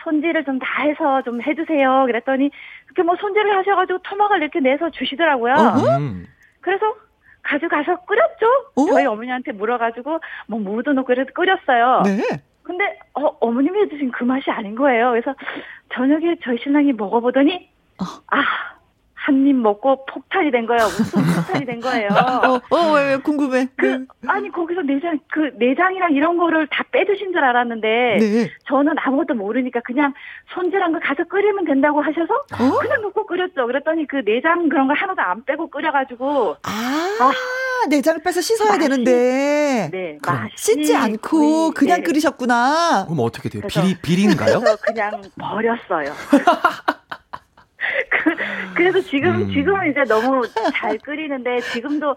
[0.09, 2.05] 손질을 좀 다 해서 좀 해주세요.
[2.07, 2.51] 그랬더니
[2.87, 5.53] 그렇게 뭐 손질을 하셔가지고 토막을 이렇게 내서 주시더라고요.
[5.99, 6.27] 음.
[6.61, 6.95] 그래서
[7.43, 8.47] 가져가서 끓였죠.
[8.77, 8.87] 어?
[8.91, 12.03] 저희 어머니한테 물어가지고 뭐 무도 넣고 그래서 끓였어요.
[12.05, 12.23] 네.
[12.63, 15.11] 근데 어, 어머님이 해주신 그 맛이 아닌 거예요.
[15.11, 15.35] 그래서
[15.95, 18.05] 저녁에 저희 신랑이 먹어보더니 어.
[18.31, 18.43] 아
[19.29, 20.85] 한 입 먹고 폭탄이 된 거예요.
[20.85, 22.09] 무슨 폭탄이 된 거예요.
[22.13, 23.69] 어, 어, 왜, 왜, 궁금해.
[23.77, 24.07] 그, 네.
[24.27, 27.89] 아니, 거기서 내장, 그, 내장이랑 이런 거를 다 빼드신 줄 알았는데,
[28.21, 28.51] 네.
[28.69, 30.15] 저는 아무것도 모르니까 그냥
[30.55, 32.79] 손질한 거 가서 끓이면 된다고 하셔서, 어?
[32.79, 33.67] 그냥 넣고 끓였죠.
[33.67, 36.71] 그랬더니 그 내장 그런 거 하나도 안 빼고 끓여가지고, 아,
[37.21, 40.19] 아 내장을 빼서 씻어야 맛이, 되는데, 네,
[40.57, 42.05] 씻지 않고 그냥 네.
[42.05, 43.05] 끓이셨구나.
[43.07, 43.63] 그럼 어떻게 돼요?
[43.69, 44.61] 비리, 비리인가요?
[44.83, 46.13] 그냥 버렸어요.
[48.75, 49.53] 그, 래서 지금, 음.
[49.53, 50.43] 지금은 이제 너무
[50.75, 52.17] 잘 끓이는데, 지금도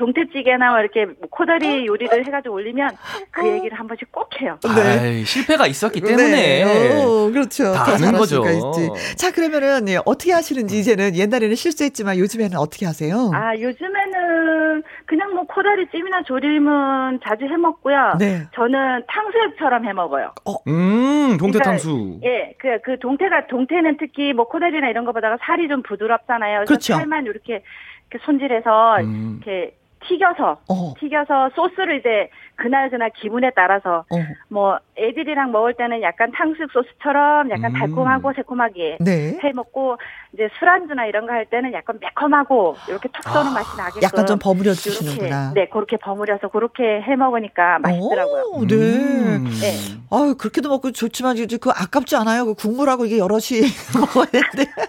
[0.00, 2.90] 동태찌개나 뭐 이렇게 뭐 코다리 요리를 해가지고 올리면
[3.30, 4.58] 그 얘기를 한 번씩 꼭 해요.
[4.62, 4.80] 네.
[4.80, 6.64] 아이, 실패가 있었기 때문에.
[6.64, 7.04] 네.
[7.04, 7.74] 어, 그렇죠.
[7.74, 8.42] 다 아는 거죠.
[8.42, 9.16] 있지.
[9.16, 13.30] 자, 그러면은 예, 어떻게 하시는지 이제는 옛날에는 실수했지만 요즘에는 어떻게 하세요?
[13.34, 18.16] 아, 요즘에는 그냥 뭐 코다리 찜이나 조림은 자주 해 먹고요.
[18.18, 18.46] 네.
[18.54, 20.32] 저는 탕수육처럼 해 먹어요.
[20.46, 20.54] 어.
[20.66, 22.20] 음, 동태 그러니까, 탕수.
[22.24, 26.64] 예, 그, 그 동태가, 동태는 특히 뭐 코다리나 이런 거보다가 살이 좀 부드럽잖아요.
[26.64, 26.94] 그렇죠.
[26.94, 27.62] 살만 이렇게
[28.10, 29.40] 이렇게 손질해서 음.
[29.42, 29.76] 이렇게
[30.08, 30.94] 튀겨서 어.
[30.98, 34.16] 튀겨서 소스를 이제 그날 그날 기분에 따라서 어.
[34.48, 37.78] 뭐 애들이랑 먹을 때는 약간 탕수육 소스처럼 약간 음.
[37.78, 39.38] 달콤하고 새콤하게 네.
[39.42, 39.96] 해 먹고
[40.34, 44.26] 이제 술안주나 이런 거 할 때는 약간 매콤하고 이렇게 툭 쏘는 아, 맛이 나게끔 약간
[44.26, 45.52] 좀 버무려 주시는구나.
[45.54, 48.42] 네, 그렇게 버무려서 그렇게 해 먹으니까 맛있더라고요.
[48.52, 48.74] 오, 네.
[48.74, 49.44] 음.
[49.60, 49.76] 네.
[50.10, 52.44] 아유 그렇게도 먹고 좋지만 이제 그 아깝지 않아요.
[52.46, 53.60] 그 국물하고 이게 여럿이
[53.98, 54.70] 먹어야 되는데.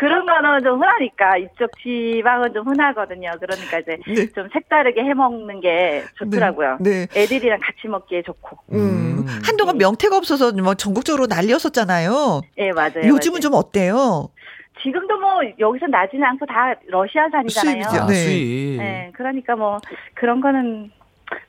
[0.00, 3.32] 그런 거는 좀 흔하니까 이쪽 지방은 좀 흔하거든요.
[3.38, 4.32] 그러니까 이제 네.
[4.32, 6.78] 좀 색다르게 해 먹는 게 좋더라고요.
[6.80, 7.04] 네.
[7.04, 7.20] 네.
[7.20, 8.56] 애들이랑 같이 먹기에 좋고.
[8.72, 8.78] 음.
[8.78, 9.26] 음.
[9.44, 9.84] 한동안 네.
[9.84, 12.40] 명태가 없어서 뭐 전국적으로 난리였었잖아요.
[12.56, 13.08] 네, 맞아요.
[13.08, 13.40] 요즘은 맞아요.
[13.40, 14.30] 좀 어때요?
[14.82, 17.82] 지금도 뭐 여기서 나지는 않고 다 러시아산이잖아요.
[17.82, 18.06] 수입이죠.
[18.06, 18.14] 네.
[18.14, 18.78] 수입.
[18.78, 19.80] 네, 그러니까 뭐
[20.14, 20.90] 그런 거는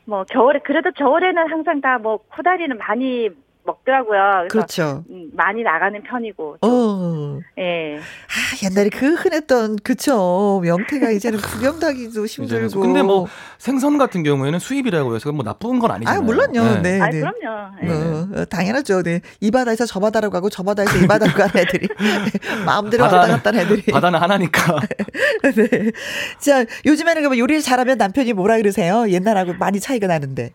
[0.03, 3.29] 뭐 겨울에 그래도 겨울에는 항상 다 뭐 코다리는 많이
[3.63, 4.47] 먹더라고요.
[4.49, 5.03] 그렇죠.
[5.09, 6.57] 음, 많이 나가는 편이고.
[6.61, 7.39] 어.
[7.59, 7.97] 예.
[7.97, 10.61] 아, 옛날에 그 흔했던 그쵸.
[10.63, 12.79] 명태가 이제는 구경하기도 힘들고.
[12.79, 16.19] 근데 뭐 생선 같은 경우에는 수입이라고 해서 뭐 나쁜 건 아니잖아요.
[16.19, 16.81] 아, 물론요.
[16.81, 16.99] 네.
[16.99, 17.01] 네.
[17.01, 17.75] 아, 그럼요.
[17.81, 17.91] 네.
[17.91, 19.03] 어, 어, 당연하죠.
[19.03, 19.21] 네.
[19.39, 21.87] 이 바다에서 저 바다로 가고 저 바다에서 이 바다로 가는 애들이
[22.65, 23.83] 마음대로 바다, 왔다 갔다 애들이.
[23.91, 24.79] 바다는 하나니까.
[25.55, 25.91] 네.
[26.39, 29.07] 자, 요즘에는 그러면 요리를 잘하면 남편이 뭐라 그러세요?
[29.09, 30.51] 옛날하고 많이 차이가 나는데.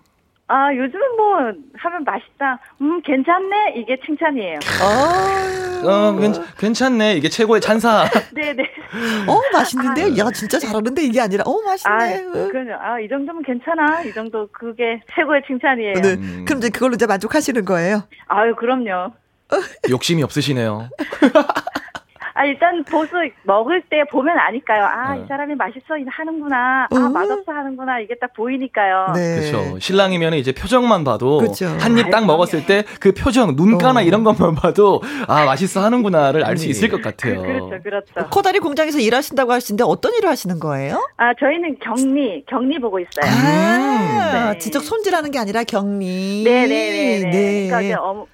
[0.49, 1.37] 아, 요즘은 뭐,
[1.75, 2.61] 하면 맛있다.
[2.81, 3.75] 음, 괜찮네?
[3.77, 4.59] 이게 칭찬이에요.
[4.81, 6.17] 어, 어
[6.57, 8.05] 괜찮, 네 이게 최고의 찬사.
[8.33, 8.63] 네네.
[9.27, 10.03] 어, 맛있는데?
[10.05, 11.03] 아, 야, 진짜 잘하는데?
[11.03, 11.95] 이게 아니라, 어, 맛있네.
[11.95, 12.75] 아, 그럼요.
[12.81, 14.03] 아, 이 정도면 괜찮아.
[14.03, 15.95] 이 정도, 그게 최고의 칭찬이에요.
[15.95, 16.15] 네.
[16.15, 16.45] 음.
[16.47, 18.05] 그럼 이제 그걸로 이제 만족하시는 거예요?
[18.29, 19.13] 아유, 그럼요.
[19.91, 20.91] 욕심이 없으시네요.
[22.37, 23.13] 아, 일단 보수
[23.45, 24.85] 먹을 때 보면 아니까요.
[24.85, 25.23] 아, 네.
[25.23, 26.87] 이 사람이 맛있어 하는구나.
[26.91, 27.13] 아, 음.
[27.13, 28.01] 맛없어 하는구나.
[28.01, 29.13] 이게 딱 보이니까요.
[29.15, 29.41] 네.
[29.51, 29.79] 그렇죠.
[29.79, 31.41] 신랑이면 이제 표정만 봐도
[31.81, 34.03] 한 입 딱 먹었을 때 그 표정, 눈가나 어.
[34.03, 37.41] 이런 것만 봐도 아, 맛있어 하는구나를 알 수 있을 것 같아요.
[37.43, 37.83] 그 렇죠.
[37.83, 38.31] 그렇죠.
[38.31, 41.07] 코다리 공장에서 일하신다고 하시는데 어떤 일을 하시는 거예요?
[41.17, 43.31] 아, 저희는 격리, 격리 보고 있어요.
[43.31, 44.59] 아, 네.
[44.59, 46.43] 직접 손질하는 게 아니라 격리.
[46.45, 47.21] 네, 네, 네.
[47.21, 47.31] 네.
[47.31, 47.67] 네.
[47.69, 48.27] 그러니까 이제 어,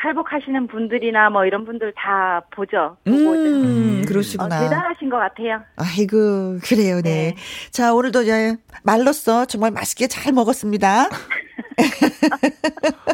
[0.00, 2.96] 탈북하시는 분들이나 뭐 이런 분들 다 보죠.
[3.06, 4.56] 음, 음, 그러시구나.
[4.56, 5.62] 어, 대단하신 것 같아요.
[5.76, 7.34] 아이고, 그래요, 네.
[7.34, 7.36] 네.
[7.70, 11.08] 자, 오늘도 이제 말로써 정말 맛있게 잘 먹었습니다.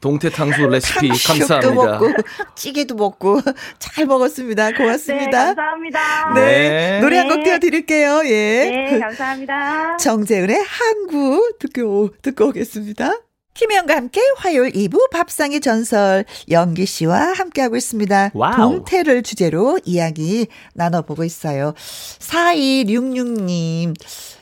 [0.00, 1.70] 동태 탕수 레시피 감사합니다.
[1.98, 2.12] 먹고
[2.54, 3.40] 찌개도 먹고
[3.78, 4.72] 잘 먹었습니다.
[4.72, 5.30] 고맙습니다.
[5.48, 6.34] 네, 감사합니다.
[6.34, 6.40] 네.
[6.68, 7.00] 네.
[7.00, 8.22] 노래 한 곡 띄워드릴게요.
[8.26, 8.86] 예.
[8.90, 9.96] 네, 감사합니다.
[9.98, 13.10] 정재은의 항구 듣고, 듣고 오겠습니다.
[13.56, 18.32] 김혜영과 함께 화요일 2부 밥상의 전설 연기 씨와 함께하고 있습니다.
[18.34, 18.56] 와우.
[18.56, 21.72] 동태를 주제로 이야기 나눠보고 있어요.
[22.18, 23.94] 4266님.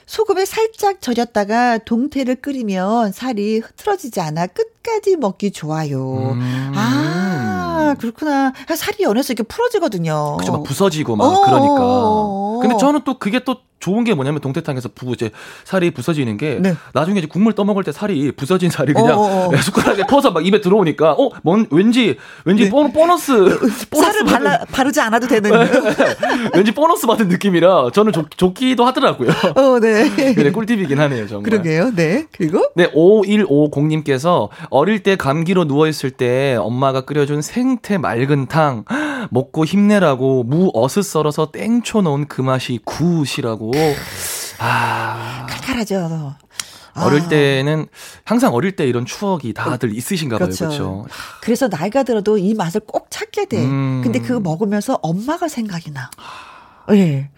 [0.07, 6.33] 소금에 살짝 절였다가 동태를 끓이면 살이 흐트러지지 않아 끝까지 먹기 좋아요.
[6.33, 6.73] 음.
[6.77, 8.53] 아, 그렇구나.
[8.77, 10.37] 살이 연해서 이렇게 풀어지거든요.
[10.39, 11.41] 그죠, 막 부서지고 막 어.
[11.45, 12.61] 그러니까.
[12.69, 15.31] 근데 저는 또 그게 또 좋은 게 뭐냐면 동태탕에서 부 이제
[15.65, 16.75] 살이 부서지는 게 네.
[16.95, 19.49] 나중에 이제 국물 떠먹을 때 살이 부서진 살이 그냥 어어어.
[19.49, 19.57] 어.
[19.61, 22.17] 숟가락에 퍼서 막 입에 들어오니까 어, 뭔 왠지
[22.47, 22.71] 왠지 네.
[22.71, 25.51] 보너스 보너스 살을 발라, 바르지 않아도 되는
[26.57, 29.29] 왠지 보너스 받은 느낌이라 저는 좋, 좋기도 하더라고요.
[29.55, 30.35] 어, 네.
[30.35, 31.51] 그래 꿀팁이긴 하네요, 정말.
[31.51, 31.93] 그러게요.
[31.95, 32.25] 네.
[32.33, 38.85] 그리고 네, 5150 님께서 어릴 때 감기로 누워 있을 때 엄마가 끓여준 생태 맑은 탕
[39.31, 43.73] 먹고 힘내라고 무 어슷 썰어서 땡초 넣은 그 맛이 굿이라고.
[44.59, 45.47] 아.
[45.49, 46.35] 칼칼하죠.
[46.97, 47.29] 어릴 아.
[47.29, 47.87] 때는
[48.25, 50.47] 항상 어릴 때 이런 추억이 다들 있으신가 봐요.
[50.47, 50.67] 그렇죠.
[50.67, 51.07] 그렇죠.
[51.43, 53.65] 그래서 나이가 들어도 이 맛을 꼭 찾게 돼.
[53.65, 54.01] 음.
[54.03, 56.11] 근데 그거 먹으면서 엄마가 생각이 나.
[56.91, 56.95] 예.
[56.95, 57.31] 네.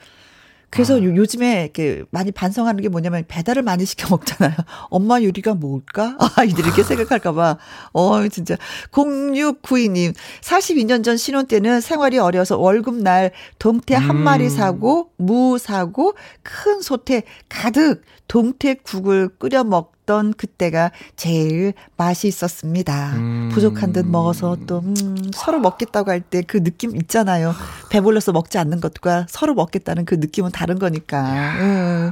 [0.70, 1.02] 그래서 아.
[1.02, 4.56] 요즘에 이렇게 많이 반성하는 게 뭐냐면 배달을 많이 시켜 먹잖아요.
[4.90, 6.16] 엄마 요리가 뭘까?
[6.36, 7.58] 아이들이 이렇게 생각할까봐.
[7.92, 8.56] 어, 진짜.
[8.90, 14.22] 0692님, 42년 전 신혼 때는 생활이 어려서 월급날 동태 한 음.
[14.22, 23.12] 마리 사고, 무 사고, 큰 소태 가득 동태국을 끓여 먹 던 그때가 제일 맛이 있었습니다.
[23.16, 23.50] 음.
[23.52, 27.54] 부족한 듯 먹어서 또 음, 서로 먹겠다고 할 때 그 느낌 있잖아요.
[27.90, 31.22] 배불러서 먹지 않는 것과 서로 먹겠다는 그 느낌은 다른 거니까.
[31.61, 32.11] 음.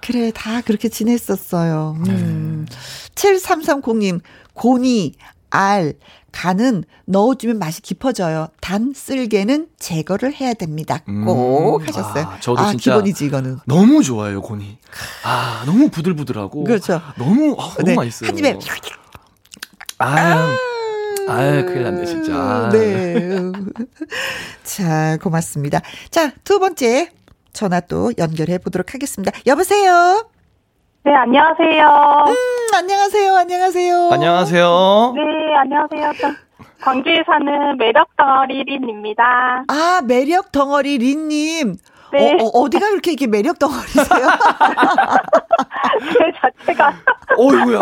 [0.00, 1.96] 그래, 다 그렇게 지냈었어요.
[2.08, 2.66] 음.
[2.68, 2.76] 네.
[3.14, 4.20] 7330님,
[4.54, 5.14] 고니,
[5.50, 5.94] 알,
[6.36, 8.48] 간은 넣어주면 맛이 깊어져요.
[8.60, 10.98] 단 쓸개는 제거를 해야 됩니다.
[11.24, 12.24] 꼭 음, 하셨어요.
[12.24, 13.58] 아, 저도 아, 진짜 기본이지 이거는.
[13.64, 14.76] 너무 좋아요 곤이.
[15.24, 16.64] 아 너무 부들부들하고.
[16.64, 17.00] 그렇죠.
[17.16, 17.94] 너무 아, 너무 네.
[17.94, 18.28] 맛있어요.
[18.28, 18.58] 한 입에.
[19.98, 20.54] 아.
[21.28, 22.68] 아, 큰일 났네, 진짜.
[22.70, 23.30] 네.
[24.62, 25.80] 자, 고맙습니다.
[26.10, 27.10] 자, 두 번째
[27.54, 29.32] 전화 또 연결해 보도록 하겠습니다.
[29.46, 30.28] 여보세요?
[31.06, 32.24] 네, 안녕하세요.
[32.26, 32.34] 음,
[32.74, 33.36] 안녕하세요.
[33.36, 34.08] 안녕하세요.
[34.10, 35.12] 안녕하세요.
[35.14, 35.22] 네,
[35.54, 36.12] 안녕하세요.
[36.20, 36.32] 저
[36.82, 39.62] 광주에 사는 매력 덩어리 린입니다.
[39.68, 41.76] 아, 매력 덩어리 린님.
[42.12, 42.36] 네.
[42.40, 44.04] 어, 어 디가 그렇게 이렇게 매력 덩어리세요?
[46.12, 46.92] 제 자체가.
[47.38, 47.78] 어이구야.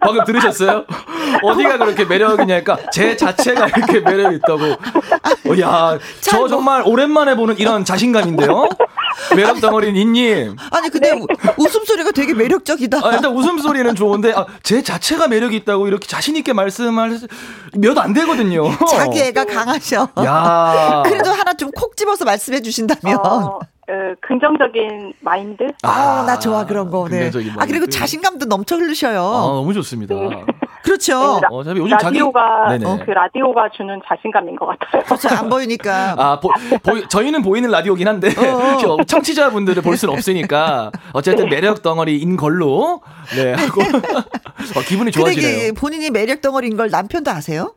[0.00, 0.84] 방금 들으셨어요?
[1.42, 4.62] 어디가 그렇게 매력이냐니까 제 자체가 이렇게 매력이 있다고.
[4.64, 6.48] 어, 야, 저 뭐.
[6.48, 8.68] 정말 오랜만에 보는 이런 자신감인데요?
[9.34, 10.56] 매력 덩어리 니님.
[10.70, 11.20] 아니, 근데 네.
[11.56, 12.98] 웃음소리가 되게 매력적이다.
[13.02, 17.18] 아, 일단 웃음소리는 좋은데, 아, 제 자체가 매력이 있다고 이렇게 자신 있게 말씀할
[17.74, 18.64] 몇 안 되거든요.
[18.90, 20.08] 자기 애가 강하셔.
[20.24, 21.02] 야.
[21.06, 23.18] 그래도 하나 좀 콕 집어서 말씀해 주신다면.
[23.18, 23.58] 어.
[23.88, 25.62] 어, 긍정적인 마인드.
[25.82, 27.06] 아, 나 좋아 그런 거.
[27.08, 27.30] 네.
[27.58, 29.20] 아 그리고 자신감도 넘쳐 흐르셔요.
[29.20, 30.14] 아, 너무 좋습니다.
[30.86, 30.90] 네.
[30.90, 31.40] 그렇죠.
[31.40, 32.84] 네, 어, 요즘 라디오가 자기...
[33.04, 35.02] 그 라디오가 주는 자신감인 것 같아요.
[35.02, 35.28] 그렇죠.
[35.28, 36.14] 안 보이니까.
[36.18, 36.50] 아, 보,
[36.82, 38.92] 보, 저희는 보이는 라디오긴 한데 어.
[38.92, 38.96] 어.
[39.04, 43.02] 청취자분들을 볼 수는 없으니까 어쨌든 매력 덩어리인 걸로
[43.34, 45.58] 네 하고 어, 기분이 좋아지네요.
[45.58, 47.74] 근데 본인이 매력 덩어리인 걸 남편도 아세요?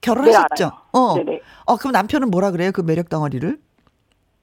[0.00, 0.64] 결혼하셨죠?
[0.64, 1.14] 네, 어.
[1.16, 1.40] 네네.
[1.64, 2.70] 어, 그럼 남편은 뭐라 그래요?
[2.72, 3.58] 그 매력 덩어리를?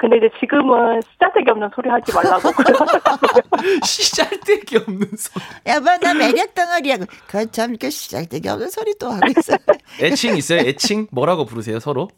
[0.03, 2.51] 근데 이제 지금은 시잘데기 없는 소리 하지 말라고.
[3.85, 5.45] 시잘데기 없는 소리.
[5.65, 6.97] 여보, 나 매력 덩어리야.
[7.27, 9.57] 그참 이렇게 시잘데기 없는 소리 또 하고 있어요.
[10.01, 10.59] 애칭 있어요?
[10.59, 11.07] 애칭?
[11.11, 12.09] 뭐라고 부르세요, 서로?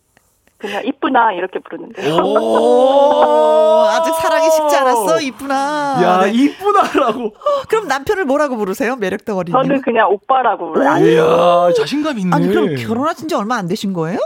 [0.57, 2.11] 그냥 이쁘나 이렇게 부르는데.
[2.11, 5.99] 오, 아직 사랑이 식지 않았어, 이쁘나.
[6.01, 7.35] 야, 이쁘나라고.
[7.69, 8.95] 그럼 남편을 뭐라고 부르세요?
[8.95, 9.51] 매력 덩어리.
[9.51, 11.05] 저는 그냥 오빠라고 불러요.
[11.05, 12.35] 이야, 자신감 있네.
[12.35, 14.17] 아니, 그럼 결혼하신 지 얼마 안 되신 거예요?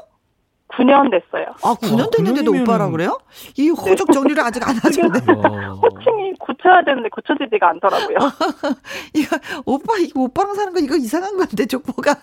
[0.78, 1.46] 9년 됐어요.
[1.64, 3.18] 아, 9년 아, 됐는데도 아, 오빠라 그래요?
[3.58, 4.14] 이 호적 네.
[4.14, 5.08] 정리를 아직 안 하셨네.
[5.82, 8.18] 호칭이 고쳐야 되는데 고쳐지지가 않더라고요.
[9.14, 12.16] 이거 오빠 이거 오빠랑 사는 거 이거 이상한 건데 족보가.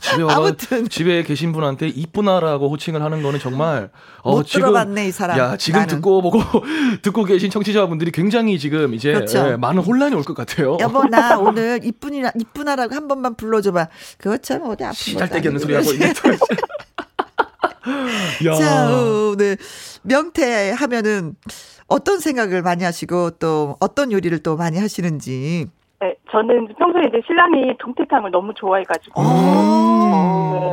[0.00, 3.90] 집에 와 아무튼 집에 계신 분한테 이쁘나라고 호칭을 하는 거는 정말
[4.22, 5.38] 어, 못 지금, 들어봤네 이 사람.
[5.38, 5.96] 야 지금 나는.
[5.96, 6.40] 듣고 보고
[7.02, 9.50] 듣고 계신 청취자분들이 굉장히 지금 이제 그렇죠.
[9.50, 10.76] 예, 많은 혼란이 올 것 같아요.
[10.80, 13.88] 여보 나 오늘 이쁜이나 이쁘나라고 한 번만 불러줘봐.
[14.18, 15.98] 그거 참 어디 아픈 시잘데기 없는 소리 하고 있
[18.42, 18.52] 네.
[18.58, 19.56] 자, 어, 네.
[20.02, 21.34] 명태 하면은
[21.88, 25.66] 어떤 생각을 많이 하시고 또 어떤 요리를 또 많이 하시는지.
[26.00, 29.28] 네, 저는 평소에 이제 신랑이 동태탕을 너무 좋아해가지고, 네,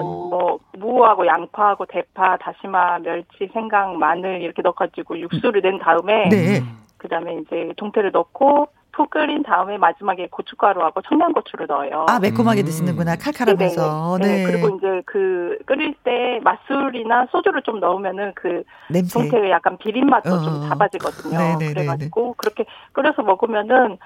[0.02, 6.64] 뭐, 무하고 양파하고 대파, 다시마, 멸치, 생강, 마늘 이렇게 넣어가지고 육수를 낸 다음에, 네.
[6.98, 12.06] 그 다음에 이제 동태를 넣고, 푹 끓인 다음에 마지막에 고춧가루하고 청양고추를 넣어요.
[12.08, 12.66] 아 매콤하게 음.
[12.66, 14.18] 드시는구나 칼칼하면서.
[14.22, 14.28] 네.
[14.28, 14.44] 네.
[14.46, 19.20] 그리고 이제 그 끓일 때 맛술이나 소주를 좀 넣으면은 그 냄새.
[19.20, 20.40] 동태의 약간 비린 맛도 어.
[20.42, 21.38] 좀 잡아지거든요.
[21.38, 21.74] 네네네네.
[21.74, 23.98] 그래가지고 그렇게 끓여서 먹으면은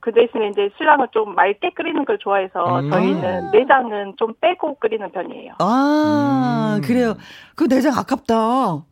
[0.00, 2.90] 그 대신에 이제 신랑은 좀 맑게 끓이는 걸 좋아해서 음.
[2.90, 5.54] 저희는 내장은 좀 빼고 끓이는 편이에요.
[5.60, 6.82] 아 음.
[6.82, 7.14] 그래요.
[7.54, 8.82] 그 내장 아깝다.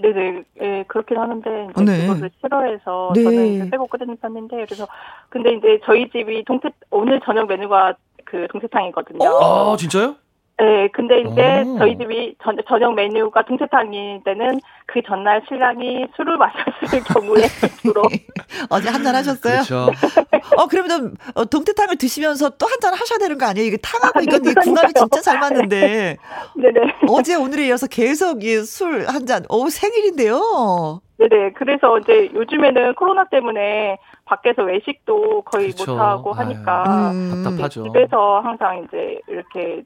[0.00, 2.06] 네네, 예, 그렇긴 하는데, 이제 네.
[2.06, 3.22] 그거를 싫어해서, 네.
[3.22, 4.86] 저는 빼고 끓이는 편인데, 그래서,
[5.28, 7.94] 근데 이제 저희 집이 동태, 오늘 저녁 메뉴가
[8.24, 9.28] 그 동태탕이거든요.
[9.28, 10.16] 아, 진짜요?
[10.60, 11.78] 네, 근데 이제 오.
[11.78, 17.42] 저희 집이 전, 저녁 메뉴가 동태탕일 때는 그 전날 신랑이 술을 마셨을 경우에
[17.80, 18.02] 주로
[18.68, 19.62] 어제 한 잔 하셨어요?
[19.62, 19.86] 그렇죠.
[20.58, 23.66] 어 그러면 어, 동태탕을 드시면서 또 한 잔 하셔야 되는 거 아니에요?
[23.66, 26.16] 이게 탕하고 아, 이건 이 궁합이 진짜 잘 맞는데.
[26.56, 26.94] 네네.
[27.08, 29.44] 어제 오늘에 이어서 계속 술한 잔.
[29.48, 31.00] 어 생일인데요.
[31.18, 31.52] 네네.
[31.52, 37.42] 그래서 이제 요즘에는 코로나 때문에 밖에서 외식도 거의 못 하고 하니까 음.
[37.44, 37.84] 답답하죠.
[37.84, 39.82] 집에서 항상 이제 이렇게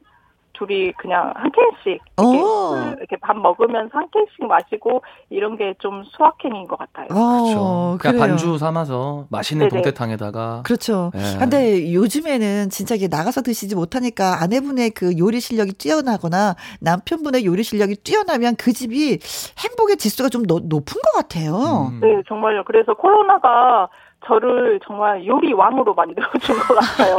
[0.54, 2.94] 둘이 그냥 한 캔씩 이렇게, 어.
[2.96, 7.08] 이렇게 밥 먹으면서 한 캔씩 마시고 이런 게좀 수학행인 것 같아요.
[7.10, 7.98] 어, 그렇죠.
[8.00, 9.82] 그냥 반주 삼아서 맛있는 네네.
[9.82, 11.10] 동태탕에다가 그렇죠.
[11.14, 11.20] 네.
[11.38, 17.96] 근데 요즘에는 진짜 이게 나가서 드시지 못하니까 아내분의 그 요리 실력이 뛰어나거나 남편분의 요리 실력이
[17.96, 19.18] 뛰어나면 그 집이
[19.58, 21.90] 행복의 지수가 좀 노, 높은 것 같아요.
[21.92, 22.00] 음.
[22.00, 22.64] 네, 정말요.
[22.64, 23.88] 그래서 코로나가
[24.26, 27.16] 저를 정말 요리 왕으로 만들어준 것 같아요.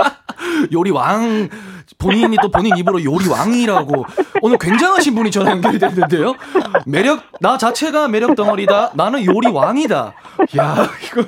[0.72, 1.50] 요리 왕
[1.98, 4.06] 본인이 또 본인 입으로 요리 왕이라고
[4.42, 6.34] 오늘 굉장하신 분이 전화 연결이 됐는데요.
[6.86, 8.92] 매력 나 자체가 매력 덩어리다.
[8.96, 10.14] 나는 요리 왕이다.
[10.58, 10.76] 야
[11.06, 11.24] 이거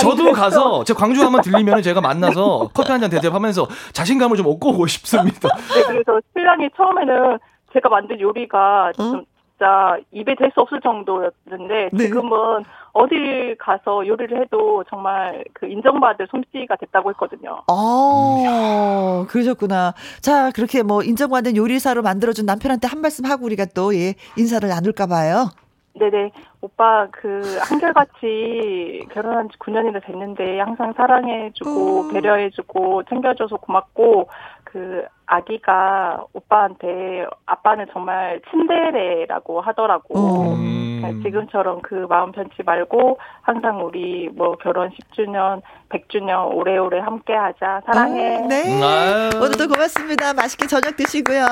[0.00, 4.46] 저도 아니, 가서 제 광주 한번 들리면 제가 만나서 커피 한 잔 대접하면서 자신감을 좀
[4.46, 5.48] 얻고 오고 싶습니다.
[5.74, 7.38] 네, 그래서 신랑이 처음에는
[7.72, 9.22] 제가 만든 요리가 좀 어?
[9.62, 12.04] 진짜 입에 댈 수 없을 정도였는데 네.
[12.04, 17.62] 지금은 어딜 가서 요리를 해도 정말 그 인정받을 솜씨가 됐다고 했거든요.
[17.70, 19.94] 어, 그러셨구나.
[20.20, 25.06] 자, 그렇게 뭐 인정받은 요리사로 만들어준 남편한테 한 말씀 하고 우리가 또 예, 인사를 나눌까
[25.06, 25.46] 봐요.
[25.94, 26.32] 네네.
[26.62, 32.12] 오빠, 그, 한결같이 결혼한 지 9년이나 됐는데 항상 사랑해주고, 음.
[32.12, 34.28] 배려해주고, 챙겨줘서 고맙고,
[34.64, 40.54] 그 아기가 오빠한테 아빠는 정말 친데레라고 하더라고.
[40.54, 40.82] 음.
[41.02, 47.82] 그러니까 지금처럼 그 마음 편치 말고 항상 우리 뭐 결혼 10주년, 100주년 오래오래 함께 하자.
[47.84, 48.38] 사랑해.
[48.38, 48.82] 음, 네.
[48.82, 49.30] 아유.
[49.34, 50.32] 오늘도 고맙습니다.
[50.32, 51.42] 맛있게 저녁 드시고요.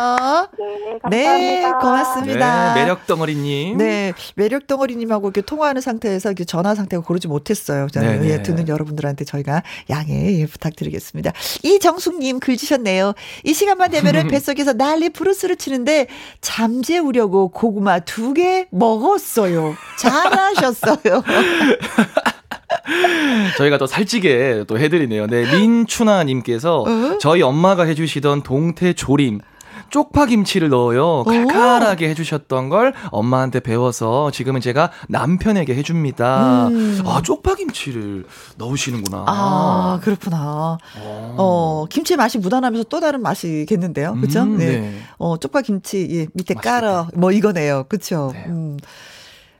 [0.59, 1.11] 네, 감사합니다.
[1.11, 2.75] 네, 고맙습니다.
[2.75, 3.77] 네, 매력 덩어리님.
[3.77, 7.89] 네, 매력 덩어리님하고 이렇게 통화하는 상태에서 이렇게 전화 상태가 고르지 못했어요.
[7.89, 11.33] 저는 예, 듣는 여러분들한테 저희가 양해 예, 부탁드리겠습니다.
[11.65, 13.15] 이정숙님 글 주셨네요.
[13.45, 16.07] 이 시간만 되면은 뱃속에서 난리 부르스를 치는데
[16.41, 19.75] 잠재우려고 고구마 두 개 먹었어요.
[19.99, 20.97] 잘하셨어요.
[23.59, 25.27] 저희가 또 살찌게 또 해드리네요.
[25.27, 27.19] 네, 민춘아님께서 어?
[27.21, 29.41] 저희 엄마가 해주시던 동태 조림
[29.91, 31.25] 쪽파 김치를 넣어요.
[31.25, 36.69] 칼칼하게 해주셨던 걸 엄마한테 배워서 지금은 제가 남편에게 해줍니다.
[36.69, 37.03] 음.
[37.07, 38.25] 아, 쪽파 김치를
[38.59, 39.25] 넣으시는구나.
[39.27, 40.79] 아, 그렇구나.
[40.99, 44.17] 어, 어 김치 맛이 묻어나면서 또 다른 맛이겠는데요.
[44.21, 44.43] 그쵸?
[44.43, 44.81] 음, 네.
[44.81, 44.99] 네.
[45.19, 46.81] 어, 쪽파 김치, 예, 밑에 맛있겠다.
[46.81, 47.09] 깔아.
[47.15, 47.85] 뭐 이거네요.
[47.89, 48.31] 그쵸?
[48.35, 48.45] 네.
[48.49, 48.77] 음.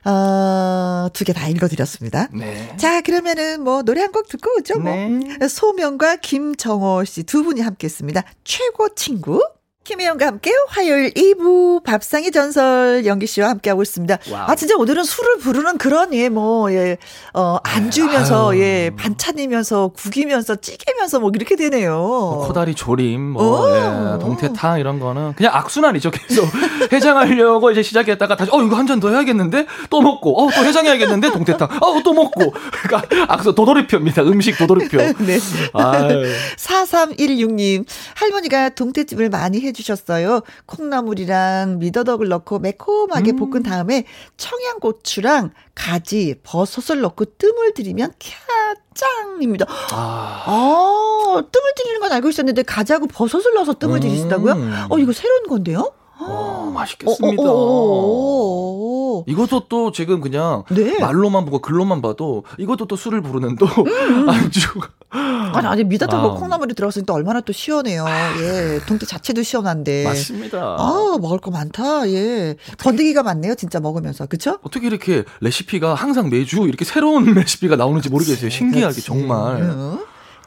[0.03, 2.27] 어, 두 개 다 읽어드렸습니다.
[2.33, 2.75] 네.
[2.77, 4.79] 자, 그러면은 뭐 노래 한 곡 듣고 오죠.
[4.79, 4.91] 뭐.
[4.91, 5.07] 네.
[5.07, 5.47] 뭐.
[5.47, 8.23] 소명과 김정호 씨 두 분이 함께 했습니다.
[8.43, 9.41] 최고 친구.
[9.83, 14.19] 김혜영과 함께 화요일 2부 밥상의 전설 연기 씨와 함께하고 있습니다.
[14.31, 14.45] 와우.
[14.51, 16.97] 아, 진짜 오늘은 술을 부르는 그런, 예, 뭐, 예,
[17.33, 21.93] 어, 안주면서, 예, 반찬이면서, 국이면서, 찌개면서 뭐 이렇게 되네요.
[21.97, 26.11] 뭐 코다리 조림, 뭐, 예, 동태탕 이런 거는 그냥 악순환이죠.
[26.11, 26.45] 계속
[26.93, 29.65] 해장하려고 이제 시작했다가 다시, 어, 이거 한 잔 더 해야겠는데?
[29.89, 31.31] 또 먹고, 어, 또 해장해야겠는데?
[31.31, 32.53] 동태탕, 어, 또 먹고.
[32.83, 34.21] 그러니까 악수 도돌이표입니다.
[34.21, 34.97] 음식 도돌이표.
[35.25, 35.39] 네.
[35.73, 36.23] 아유.
[36.57, 40.41] 4316님, 할머니가 동태집을 많이 해 해주셨어요.
[40.65, 43.35] 콩나물이랑 미더덕을 넣고 매콤하게 음.
[43.35, 44.05] 볶은 다음에
[44.37, 49.65] 청양고추랑 가지, 버섯을 넣고 뜸을 들이면 캬 짱입니다.
[49.91, 50.43] 아.
[50.45, 54.01] 아, 뜸을 들이는 건 알고 있었는데 가지하고 버섯을 넣어서 뜸을 음.
[54.01, 54.87] 들이신다고요?
[54.89, 55.93] 어, 이거 새로운 건데요?
[56.27, 57.43] 어, 맛있겠습니다.
[57.43, 60.99] 어, 어, 어, 이것도 또 지금 그냥 네.
[60.99, 64.27] 말로만 보고 글로만 봐도 이것도 또 술을 부르는 또 음.
[64.29, 64.89] 안주가.
[65.09, 66.33] 아니, 아니, 미다타고 아.
[66.35, 68.05] 콩나물이 들어갔으니 또 얼마나 또 시원해요.
[68.07, 68.79] 예.
[68.87, 70.05] 동태 자체도 시원한데.
[70.05, 70.77] 맞습니다.
[70.79, 72.09] 아, 먹을 거 많다.
[72.09, 72.55] 예.
[72.77, 73.55] 번데기가 많네요.
[73.55, 74.27] 진짜 먹으면서.
[74.27, 74.59] 그쵸?
[74.63, 78.49] 어떻게 이렇게 레시피가 항상 매주 이렇게 새로운 레시피가 나오는지 모르겠어요.
[78.49, 79.01] 신기하게 그렇지.
[79.05, 79.61] 정말.
[79.61, 79.99] 음.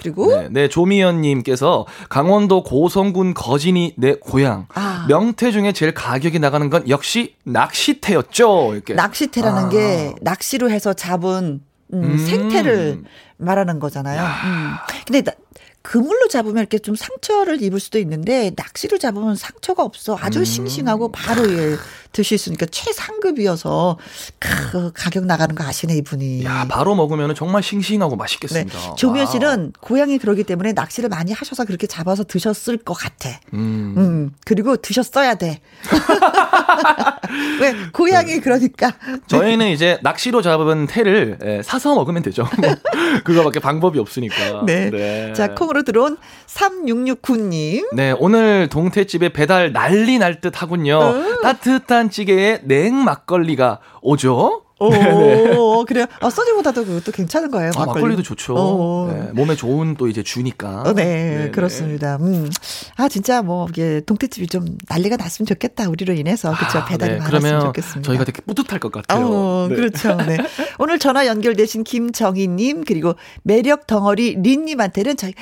[0.04, 5.06] 그리고 네, 네 조미연님께서 강원도 고성군 거진이 내 고향 아.
[5.08, 8.74] 명태 중에 제일 가격이 나가는 건 역시 낚시태였죠.
[8.74, 9.68] 이렇게 낚시태라는 아.
[9.70, 11.62] 게 낚시로 해서 잡은
[11.94, 12.18] 음, 음.
[12.18, 13.02] 생태를
[13.38, 14.20] 말하는 거잖아요.
[14.20, 14.74] 음.
[15.06, 15.32] 근데 나,
[15.80, 20.18] 그물로 잡으면 이렇게 좀 상처를 입을 수도 있는데 낚시로 잡으면 상처가 없어.
[20.20, 20.44] 아주 음.
[20.44, 21.76] 싱싱하고 바로 예,
[22.14, 23.98] 드실 수 있으니까 최상급이어서
[24.38, 26.44] 그 가격 나가는 거 아시네 이분이.
[26.44, 28.78] 야 바로 먹으면 정말 싱싱하고 맛있겠습니다.
[28.78, 28.94] 네.
[28.96, 33.30] 조미연 씨는 고향이 그러기 때문에 낚시를 많이 하셔서 그렇게 잡아서 드셨을 것 같아.
[33.52, 33.94] 음.
[33.96, 35.60] 음 그리고 드셨어야 돼.
[37.60, 38.40] 왜 고향이 네.
[38.40, 38.92] 그러니까.
[39.26, 42.46] 저희는 이제 낚시로 잡은 태를 예, 사서 먹으면 되죠.
[42.60, 42.74] 뭐
[43.24, 44.62] 그거밖에 방법이 없으니까.
[44.66, 44.90] 네.
[44.90, 45.32] 네.
[45.32, 47.94] 자 콩으로 들어온 3669님.
[47.94, 51.00] 네 오늘 동태집에 배달 난리 날 듯 하군요.
[51.00, 51.42] 음.
[51.42, 54.62] 따뜻한 찌개에 냉 막걸리가 오죠.
[54.80, 55.54] 오, 네네.
[55.86, 56.06] 그래요.
[56.20, 57.70] 아, 소주보다도 그것도 괜찮은 거예요.
[57.76, 57.90] 막걸리.
[57.90, 59.08] 아, 막걸리도 좋죠.
[59.12, 60.82] 네, 몸에 좋은 또 이제 주니까.
[60.82, 61.50] 어, 네, 네네.
[61.52, 62.16] 그렇습니다.
[62.20, 62.50] 음.
[62.96, 65.88] 아, 진짜 뭐, 이게 동태집이 좀 난리가 났으면 좋겠다.
[65.88, 66.52] 우리로 인해서.
[66.54, 66.78] 그렇죠.
[66.78, 67.18] 아, 배달이 네.
[67.18, 68.02] 많았으면 좋겠습니다.
[68.02, 69.26] 저희가 되게 뿌듯할 것 같아요.
[69.26, 69.76] 어, 네.
[69.76, 70.16] 그렇죠.
[70.16, 70.38] 네.
[70.78, 75.34] 오늘 전화 연결되신 김정희님, 그리고 매력 덩어리 린님한테는 저희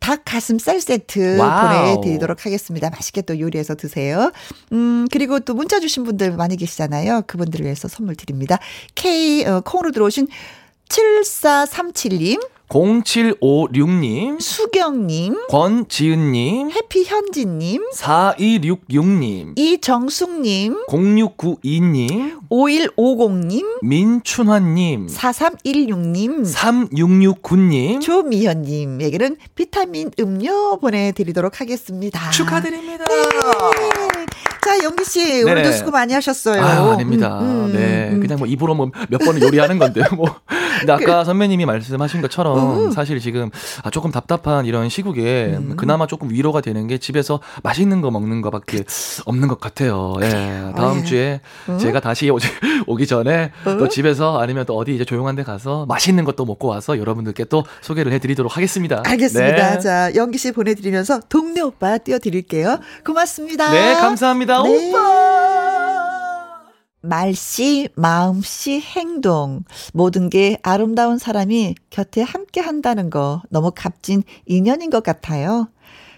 [0.00, 1.96] 닭 가슴살 세트 와우.
[1.96, 2.90] 보내드리도록 하겠습니다.
[2.90, 4.30] 맛있게 또 요리해서 드세요.
[4.72, 7.22] 음, 그리고 또 문자 주신 분들 많이 계시잖아요.
[7.26, 8.58] 그분들을 위해서 선물 드립니다.
[8.94, 10.28] K, 어, 콩으로 들어오신
[10.88, 12.40] 7437님.
[12.68, 31.60] 0756님, 수경님, 권지은님, 해피현진님, 4266님, 이정숙님, 0692님, 5150님, 민춘환님, 4316님, 3669님, 조미현님에게는 비타민 음료 보내드리도록
[31.60, 32.30] 하겠습니다.
[32.30, 33.04] 축하드립니다.
[33.04, 33.14] 네.
[34.76, 36.62] 자, 영기 씨, 오늘도 수고 많이 하셨어요.
[36.62, 37.38] 아, 아닙니다.
[37.40, 38.10] 음, 음, 네.
[38.12, 38.20] 음.
[38.20, 40.04] 그냥 뭐 입으로 뭐 몇 번을 요리하는 건데요.
[40.14, 40.34] 뭐.
[40.80, 43.50] 근데 아까 선배님이 말씀하신 것처럼 사실 지금
[43.82, 45.74] 아, 조금 답답한 이런 시국에 음.
[45.76, 49.22] 그나마 조금 위로가 되는 게 집에서 맛있는 거 먹는 거밖에 그치.
[49.24, 50.14] 없는 것 같아요.
[50.20, 50.28] 예.
[50.28, 50.72] 네.
[50.76, 51.04] 다음 어, 예.
[51.04, 51.78] 주에 음?
[51.78, 52.46] 제가 다시 오지,
[52.86, 53.78] 오기 전에 음?
[53.78, 57.64] 또 집에서 아니면 또 어디 이제 조용한 데 가서 맛있는 것도 먹고 와서 여러분들께 또
[57.80, 59.02] 소개를 해 드리도록 하겠습니다.
[59.06, 59.70] 알겠습니다.
[59.74, 59.80] 네.
[59.80, 62.78] 자, 영기 씨 보내 드리면서 동네 오빠 띄워 드릴게요.
[63.04, 63.70] 고맙습니다.
[63.70, 64.62] 네, 감사합니다.
[64.68, 64.92] 네.
[67.06, 69.62] 말씨, 마음씨, 행동.
[69.92, 75.68] 모든 게 아름다운 사람이 곁에 함께 한다는 거 너무 값진 인연인 것 같아요.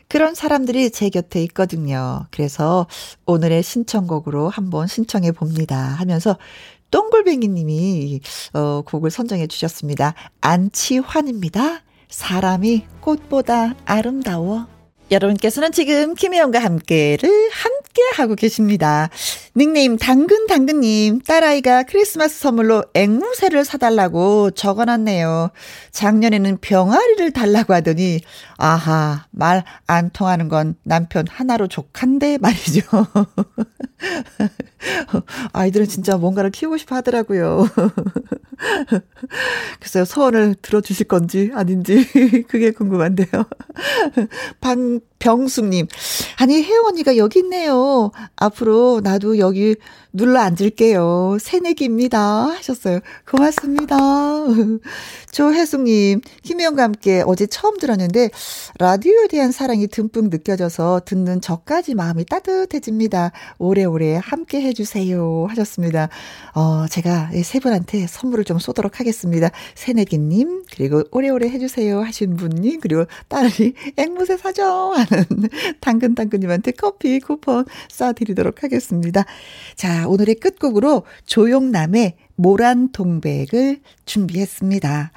[0.08, 2.24] 그런 사람들이 제 곁에 있거든요.
[2.30, 2.86] 그래서
[3.26, 5.76] 오늘의 신청곡으로 한번 신청해 봅니다.
[5.76, 6.38] 하면서
[6.90, 8.20] 똥골뱅이 님이
[8.54, 10.14] 어, 곡을 선정해 주셨습니다.
[10.40, 11.82] 안치환입니다.
[12.08, 14.77] 사람이 꽃보다 아름다워.
[15.10, 19.08] 여러분께서는 지금 김혜영과 함께를 함께 하고 계십니다.
[19.56, 25.50] 닉네임 당근 당근님 딸아이가 크리스마스 선물로 앵무새를 사달라고 적어놨네요.
[25.92, 28.20] 작년에는 병아리를 달라고 하더니
[28.58, 32.82] 아하 말 안 통하는 건 남편 하나로 족한데 말이죠.
[35.52, 37.68] 아이들은 진짜 뭔가를 키우고 싶어 하더라고요.
[39.80, 42.06] 글쎄요, 소원을 들어주실 건지 아닌지
[42.48, 43.28] 그게 궁금한데요.
[44.60, 45.86] 방 병숙님,
[46.36, 48.10] 아니, 혜영 언니가 여기 있네요.
[48.36, 49.76] 앞으로 나도 여기
[50.12, 51.38] 눌러 앉을게요.
[51.40, 52.18] 새내기입니다.
[52.18, 53.00] 하셨어요.
[53.28, 53.96] 고맙습니다.
[55.30, 58.30] 조혜숙님, 김혜영과 함께 어제 처음 들었는데,
[58.78, 63.32] 라디오에 대한 사랑이 듬뿍 느껴져서 듣는 저까지 마음이 따뜻해집니다.
[63.58, 65.46] 오래오래 함께 해주세요.
[65.50, 66.08] 하셨습니다.
[66.54, 69.50] 어, 제가 세 분한테 선물을 좀 쏘도록 하겠습니다.
[69.74, 72.02] 새내기님, 그리고 오래오래 해주세요.
[72.02, 74.52] 하신 분님, 그리고 딸이 앵무새 사
[75.08, 75.16] 줘.
[75.16, 75.48] 하는
[75.80, 79.24] 당근당근님한테 커피 쿠폰 쏴드리도록 하겠습니다.
[79.74, 85.12] 자, 오늘의 끝곡으로 조용남의 모란 동백을 준비했습니다.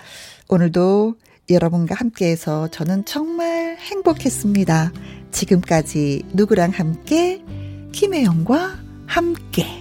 [0.49, 1.15] 오늘도
[1.49, 4.91] 여러분과 함께해서 저는 정말 행복했습니다.
[5.31, 7.43] 지금까지 누구랑 함께
[7.91, 9.80] 김혜영과 함께